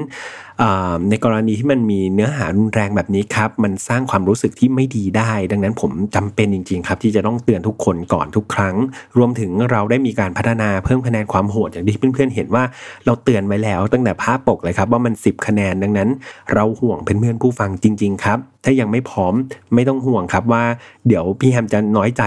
[1.11, 8.76] ในกรณีที่มันมีเนื้อหารุนแรงแบบนี้ครับ มันสร้างความรู้สึกที่ไม่ดีได้ ดังนั้นผมจำเป็นจริงๆครับ ที่จะต้องเตือนทุกคนก่อนทุกครั้ง
[9.18, 12.64] รวมถึงเราได้มีการพัฒนาเพิ่มคะแนนความโหดอย่างที่เพื่อนๆเห็นว่า
[13.07, 16.09] เราเตือนไว้แล้วตั้งแต่ภาพปกเลยครับว่ามัน 10 คะแนนดังนั้น
[16.55, 19.34] เราห่วงเพื่อนๆผู้ฟังจริง ๆ ครับถ้ายังไม่พร้อม
[19.74, 20.64] ไม่ต้องห่วงครับว่า
[21.07, 22.22] เดี๋ยวพี่แฮมจะน้อยใจ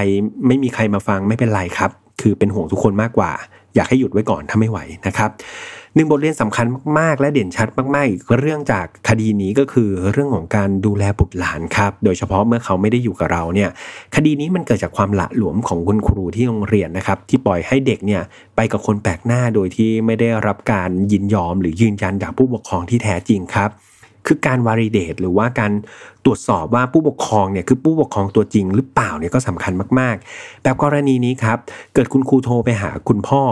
[0.48, 1.92] ไม่มีใครมาฟังไม่เป็นไรครับ
[2.22, 3.32] คือเป็นห่วงทุกคนมากกว่า
[3.76, 5.30] อยากให้หยุดไว้ก่อนถ้าไม่ไหวนะครับ
[5.96, 6.66] หนึ่งบทเรียนสำคัญ
[7.00, 13.70] มากๆ และเด่นชัดมากๆอีกเรื่องจากคดีนี้ก็คือเรื่องของการดูแลบุตรหลานครับ โดยเฉพาะเมื่อเขาไม่ได้อยู่กับเราเนี่ย
[14.16, 18.22] คดีนี้มันเกิดจากความละหลวมของคุณครูที่โรงเรียนนะครับ ที่ปล่อยให้เด็กเนี่ย
[18.56, 23.70] ไปกับคนแปลกหน้าโดยที่ไม่ได้รับการยินยอมหรือยืนยันจากผู้ปกครองที่แท้จริงครับ
[24.28, 25.72] คือการวาริเดตหรือว่าการ
[26.26, 31.58] ตรวจสอบว่าผู้ปกครองเนี่ยคือผู้ปกครองตัวจริงหรือเปล่าเนี่ยก็สำคัญมากๆ แบบกรณีนี้ครับ
[31.94, 33.44] เกิดคุณครูโทรไปหาคุณพ่อ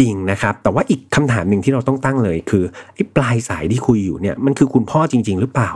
[0.00, 2.64] จริงนะครับ แต่ว่าอีกคำถามหนึ่งที่เราต้องตั้งเลยคือ
[2.94, 5.72] ไอ้ปลายสายที่คุยอยู่เนี่ยมันคือคุณพ่อจริง ๆ หรือเปล่า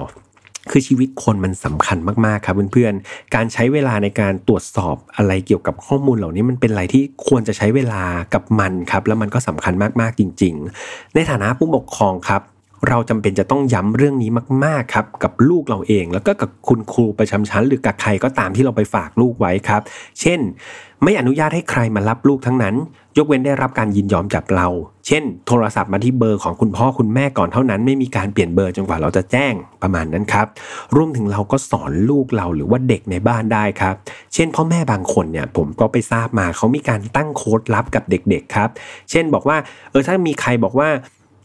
[0.70, 8.04] คือชีวิตคนมันสำคัญมากๆครับเพื่อนๆ การใช้เวลาในการตรวจสอบอะไรเกี่ยวกับข้อมูลเหล่านี้มันเป็นอะไรที่ควรจะใช้เวลา
[8.34, 10.54] กับมันครับ แล้วมันก็สำคัญมากๆจริง
[10.84, 12.42] ๆ ในฐานะผู้ปกครองครับ
[12.88, 14.30] เราจำเป็นจะต้องย้ำเรื่องนี้
[14.64, 19.82] มาก ๆ ครับ กับลูกเราเอง แล้วก็กับคุณครูประจำชั้น หรือกับใครก็ตามที่เราไปฝากลูกไว้ครับ
[20.20, 20.40] เช่น
[21.02, 22.74] ไม่อนุญาตให้ใครมารับลูกทั้งนั้น
[23.16, 24.68] ยกเว้นได้รับการยินยอมจากเรา
[25.06, 30.46] เช่น โทรศัพท์มาที่เบอร์ของคุณพ่อคุณแม่ก่อนเท่านั้น ไม่มีการเปลี่ยนเบอร์จนกว่าเราจะแจ้งประมาณนั้นครับ
[30.96, 33.94] รวมถึงเราก็สอนลูกเราหรือว่าเด็กในบ้านได้ครับ
[34.34, 38.68] เช่น พ่อแม่บางคนเนี่ยผมก็ไปทราบมาเขามีการตั้งโค้ดลับกับเด็ก ๆ ครับ
[39.10, 39.56] เช่นบอกว่า
[39.90, 40.88] เออถ้ามีใครบอกว่า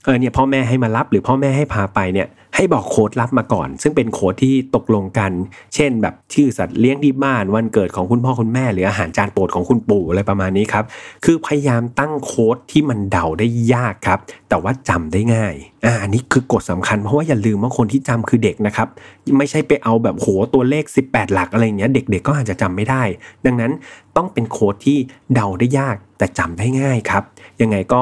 [0.03, 5.31] เออเนี่ยพ่อแม่ให้มารับหรือพ่อแม่ให้พาไปเนี่ยให้บอกโค้ดลับมาก่อน ซึ่งเป็นโค้ดที่ตกลงกัน
[5.75, 10.85] เช่น แบบชื่อสัตว์เลี้ยงที่บ้านวันเกิดของคุณพ่อคุณแม่ หรืออาหารจานโปรดของคุณปู่อะไรประมาณนี้ครับ
[11.25, 15.53] คือพยายามตั้งโค้ดที่มันเดาได้ยากครับ แต่ว่าจำได้ง่าย
[15.85, 18.87] อ่าอันนี้คือกฎสำคัญเพราะว่าอย่าลืมว่าคนที่จำคือเด็กนะครับ
[19.37, 23.03] ไม่ใช่ไปเอาแบบโหตัวเลข 18 หลักอะไรเงี้ยเด็กๆก็อาจจะจำไม่ได้
[23.45, 23.71] ดังนั้น
[24.17, 24.97] ต้องเป็นโค้ดที่
[25.33, 27.23] เดาได้ยากแต่จำได้ง่ายครับ
[27.61, 28.01] ยังไงก็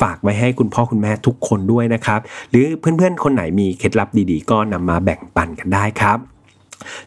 [0.00, 2.20] ฝากไว้ให้คุณพ่อคุณแม่ทุกคนด้วยนะครับ
[2.50, 6.18] หรือเพื่อนๆคนไหนมีเคล็ดลับดีๆ ก็นำมาแบ่งปันกันได้ครับ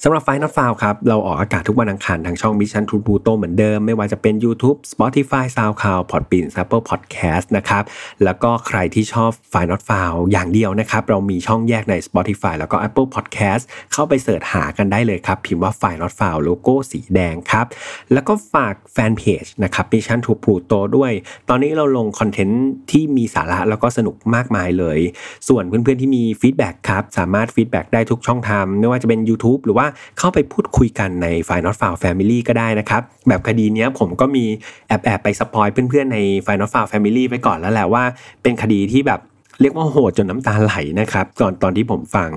[0.03, 7.83] สำหรับไฟนอตฟาวครับ เราออกอากาศทุกวันอังคารทางช่อง Mission to Pluto เหมือนเดิม ไม่ว่าจะเป็น YouTube Spotify SoundCloud Podbean Apple Podcast นะครับ
[8.23, 13.07] แล้วก็ใครที่ชอบ f i n a l f i l e อย่างเดียวนะครับ เรามีช่องแยกใน Spotify แล้วก็ Apple
[13.15, 13.63] Podcast
[13.93, 17.65] เข้าไป search หากันได้เลยครับ พิมพ์ว่า Final File โลโก้สีแดงครับ
[18.13, 21.11] แล้วก็ฝากแฟนเพจนะครับ Mission to Pluto ด้วย
[21.49, 24.99] ตอนนี้เราลงคอนเทนต์ที่มีสาระแล้วก็สนุกมากมายเลย
[25.47, 29.85] ส่วนเพื่อนๆที่มี feedback ครับสามารถ feedback ได้ทุกช่องทางไม่ว่าจะเป็น YouTube หรือว่า
[30.19, 34.45] เข้าไปพูดคุยกันใน f i n a l f i l e Family ก็ได้นะครับ แบบคดีนี้ผมก็มี
[34.87, 38.03] แอบแอบไปสปอยเพื่อนๆใน f i n a l f i l e Family ไว้ก่อนแล้วแหละว่า
[38.41, 39.21] เป็นคดีที่แบบ
[39.61, 42.29] เรียกว่าโหดจนน้ำตาไหลนะครับก่อนตอนที่ผมฟัง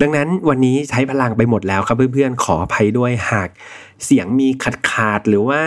[0.00, 3.48] ดังนั้นวันนี้ใช้พลังไปหมดแล้วครับเพื่อนๆขออภัยด้วยหาก
[4.04, 5.60] เสียงมีขาดขาดหรือว่า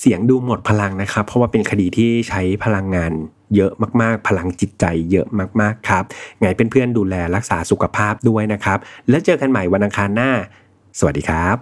[0.00, 3.12] เสียงดูหมดพลังนะครับ เพราะว่าเป็นคดีที่ใช้พลังงาน
[3.54, 3.72] เยอะ
[4.02, 5.26] มากๆ พลังจิตใจเยอะ
[5.60, 6.04] มากๆครับ
[6.40, 8.78] ไงเพื่อนๆดูแลรักษาสุขภาพด้วยนะครับ
[9.08, 10.32] แล้วเจอกันใหม่วันอังคารหน้า
[10.98, 11.56] สวัสดีครับ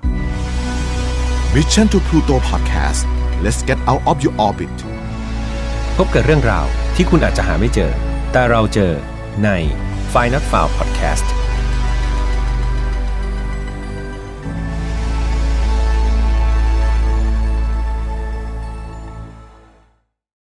[1.55, 3.03] Mission to Pluto Podcast
[3.45, 4.77] let's get out of your orbit
[5.97, 7.93] พบกับเรื่องราวที่คุณอาจจะหาไม่เจอ
[8.33, 8.93] แต่เราเจอ
[9.45, 9.51] ใน
[10.13, 11.44] f i n a l f i l e Podcast